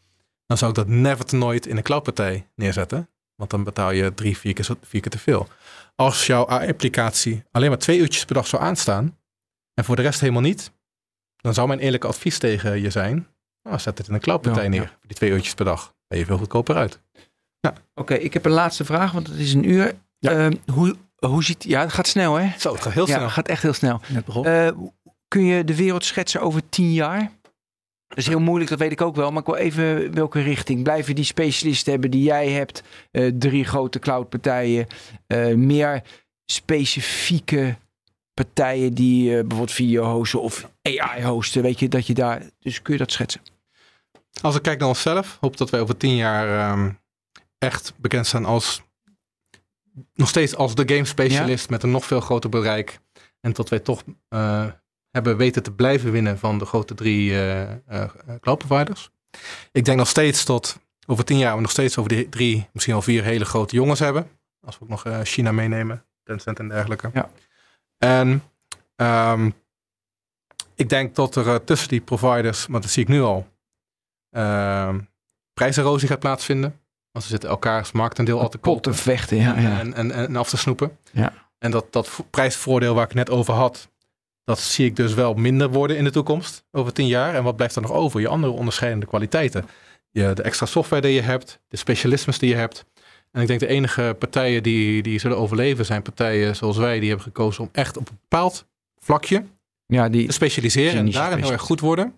[0.46, 3.10] dan zou ik dat never nooit in een cloudpartij neerzetten.
[3.40, 5.48] Want dan betaal je drie, vier keer, vier keer te veel.
[5.96, 9.18] Als jouw applicatie alleen maar twee uurtjes per dag zou aanstaan
[9.74, 10.72] en voor de rest helemaal niet,
[11.38, 13.28] dan zou mijn eerlijke advies tegen je zijn,
[13.64, 14.98] nou, zet het in een cloudpartij Ja, neer, ja.
[15.08, 15.96] die twee uurtjes per dag.
[16.08, 17.00] Ben je veel goedkoper uit.
[17.96, 19.94] Oké, ik heb een laatste vraag, want het is een uur.
[20.20, 20.32] Ja.
[20.32, 21.64] Ehm, hoe, hoe ziet...
[21.64, 22.60] Ja, het gaat snel, hè?
[22.60, 23.24] Zo, het gaat heel Ja, snel.
[23.24, 24.02] het gaat echt heel snel.
[24.44, 24.70] Eh,
[25.28, 27.32] kun je de wereld schetsen over tien jaar?
[28.10, 29.32] Dat is heel moeilijk, dat weet ik ook wel.
[29.32, 30.84] Maar ik wil even welke richting.
[30.84, 32.84] Blijven die specialisten hebben die jij hebt?
[33.12, 34.88] eh, drie grote cloudpartijen.
[35.28, 36.03] eh, meer
[36.45, 37.78] specifieke
[38.34, 41.62] partijen die eh, bijvoorbeeld video hosten of AI hosten.
[41.62, 42.49] Weet je, dat je daar...
[42.60, 43.41] Dus kun je dat schetsen?
[44.41, 46.91] Als ik kijk naar onszelf, hoop dat wij over tien jaar ehm,
[47.57, 48.82] echt bekend staan als
[50.14, 52.99] nog steeds als de game specialist met een nog veel groter bereik.
[53.41, 54.03] En dat wij toch
[55.12, 59.10] hebben weten te blijven winnen van de grote drie eh eh, cloud providers.
[59.72, 62.93] Ik denk nog steeds tot over tien jaar we nog steeds over die drie, misschien
[62.93, 64.30] wel vier hele grote jongens hebben.
[64.66, 67.10] Als we ook nog eh, China meenemen, Tencent en dergelijke.
[67.14, 67.30] Ja.
[67.97, 68.43] En
[68.95, 69.49] ehm,
[70.76, 73.47] ik denk dat er tussen die providers, maar dat zie ik nu al,
[74.30, 74.99] ehm
[75.53, 76.80] prijserosie gaat plaatsvinden.
[77.12, 79.60] Want ze zitten elkaars marktendeel al te Pot te kopen vechten, ja.
[79.60, 79.80] ja.
[79.80, 80.97] en, en, en af te snoepen.
[81.12, 81.34] Ja.
[81.57, 83.89] En dat, dat vo- prijsvoordeel waar ik net over had,
[84.50, 87.36] dat zie ik dus wel minder worden in de toekomst, over tien jaar.
[87.36, 88.20] En wat blijft er nog over?
[88.20, 89.66] Je andere onderscheidende kwaliteiten.
[90.12, 92.86] Je, de extra software die je hebt, de specialismes die je hebt.
[93.32, 97.08] En ik denk de enige partijen die, die zullen overleven zijn partijen zoals wij, die
[97.08, 98.66] hebben gekozen om echt op een bepaald
[98.97, 99.43] vlakje
[99.86, 102.14] ja, die, te specialiseren en daarin heel erg goed worden.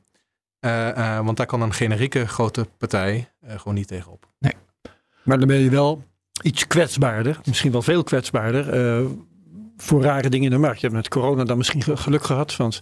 [0.60, 4.30] Eh, eh, want daar kan een generieke grote partij eh, gewoon niet tegenop.
[5.24, 6.04] Maar dan ben je wel
[6.42, 7.40] iets kwetsbaarder.
[7.46, 8.66] Misschien wel veel kwetsbaarder.
[9.82, 10.76] Voor rare dingen in de markt.
[10.82, 12.56] Je hebt met corona dan misschien ge- geluk gehad.
[12.56, 12.80] Want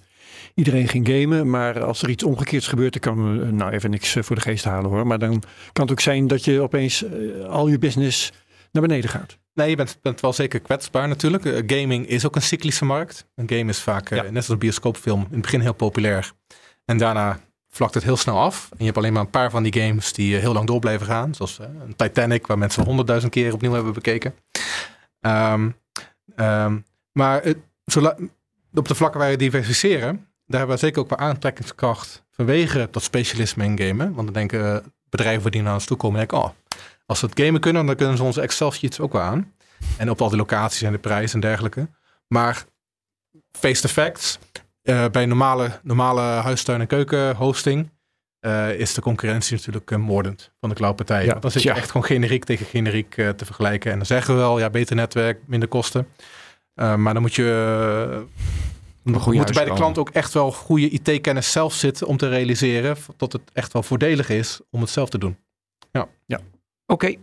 [0.54, 1.50] iedereen ging gamen.
[1.50, 3.02] Maar als er iets omgekeerds gebeurt.
[3.02, 5.08] Dan kan eh, nou even niks eh, voor de geest halen hoor.
[5.08, 5.44] Maar dan
[5.74, 8.32] kan het ook zijn dat je opeens eh, al je business
[8.72, 9.38] naar beneden gaat.
[9.54, 11.64] Nee, je bent, bent wel zeker kwetsbaar natuurlijk.
[11.68, 13.26] Gaming is ook een cyclische markt.
[13.36, 14.22] Een game is vaak, Ja.
[14.24, 16.32] net als een bioscoopfilm, in het begin heel populair.
[16.86, 17.40] En daarna
[17.70, 18.68] vlakt het heel snel af.
[18.72, 21.06] En je hebt alleen maar een paar van die games die heel lang door blijven
[21.08, 21.34] gaan.
[21.36, 24.34] Zoals een Titanic, waar mensen honderdduizend keer opnieuw hebben bekeken.
[25.22, 25.70] Ehm,
[27.20, 28.18] maar het, zola-
[28.74, 33.04] op de vlakken waar je diversificeren, daar hebben we zeker ook wel aantrekkingskracht vanwege dat
[33.04, 34.14] specialisme in gamen.
[34.14, 36.50] Want dan denken eh, bedrijven die naar ons toe komen, denken, oh,
[37.06, 39.54] als ze het gamen kunnen, dan kunnen ze onze Excel-sheets ook wel aan.
[39.98, 41.90] En op al die locaties en de prijs en dergelijke.
[42.28, 42.66] Maar
[43.52, 44.40] face the facts,
[44.82, 47.90] eh, bij normale, normale huistuin- en keuken hosting
[48.40, 51.24] eh, is de concurrentie natuurlijk moordend van de cloudpartijen.
[51.26, 53.92] Ja, Want dan zit je echt gewoon generiek tegen generiek te vergelijken.
[53.92, 56.08] En dan zeggen we wel, ja, beter netwerk, minder kosten.
[56.80, 57.44] Eh, maar dan moet je...
[58.12, 58.18] uh,
[59.04, 62.18] Een goede moet er bij de klant ook echt wel goede IT-kennis zelf zitten om
[62.18, 65.38] te realiseren dat het echt wel voordelig is om het zelf te doen.
[66.86, 67.16] Oké.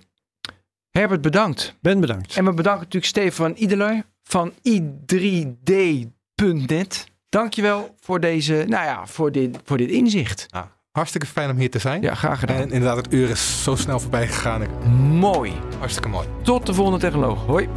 [0.91, 1.77] Herbert, bedankt.
[1.81, 2.37] Ben bedankt.
[2.37, 7.07] En we bedanken natuurlijk Stefan Ideler van i3d.net.
[7.29, 10.47] Dankjewel voor deze, nou ja, voor dit, voor dit inzicht.
[10.51, 12.03] Nou, hartstikke fijn om hier te zijn.
[12.03, 12.57] Ja, graag gedaan.
[12.57, 14.81] En inderdaad, het uur is zo snel voorbij gegaan.
[15.19, 15.53] Mooi.
[15.79, 16.27] Hartstikke mooi.
[16.43, 17.47] Tot de volgende technoloog.
[17.47, 17.69] Hoi.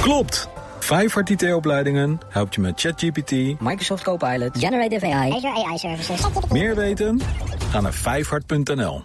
[0.00, 0.48] Klopt!
[0.78, 3.30] Vijfhart IT-opleidingen helpt je met ChatGPT.
[3.60, 4.58] Microsoft Copilot.
[4.58, 5.30] Generative AI.
[5.32, 6.20] Azure AI Services.
[6.50, 7.20] Meer weten?
[7.70, 9.02] Ga naar vijfhart.nl.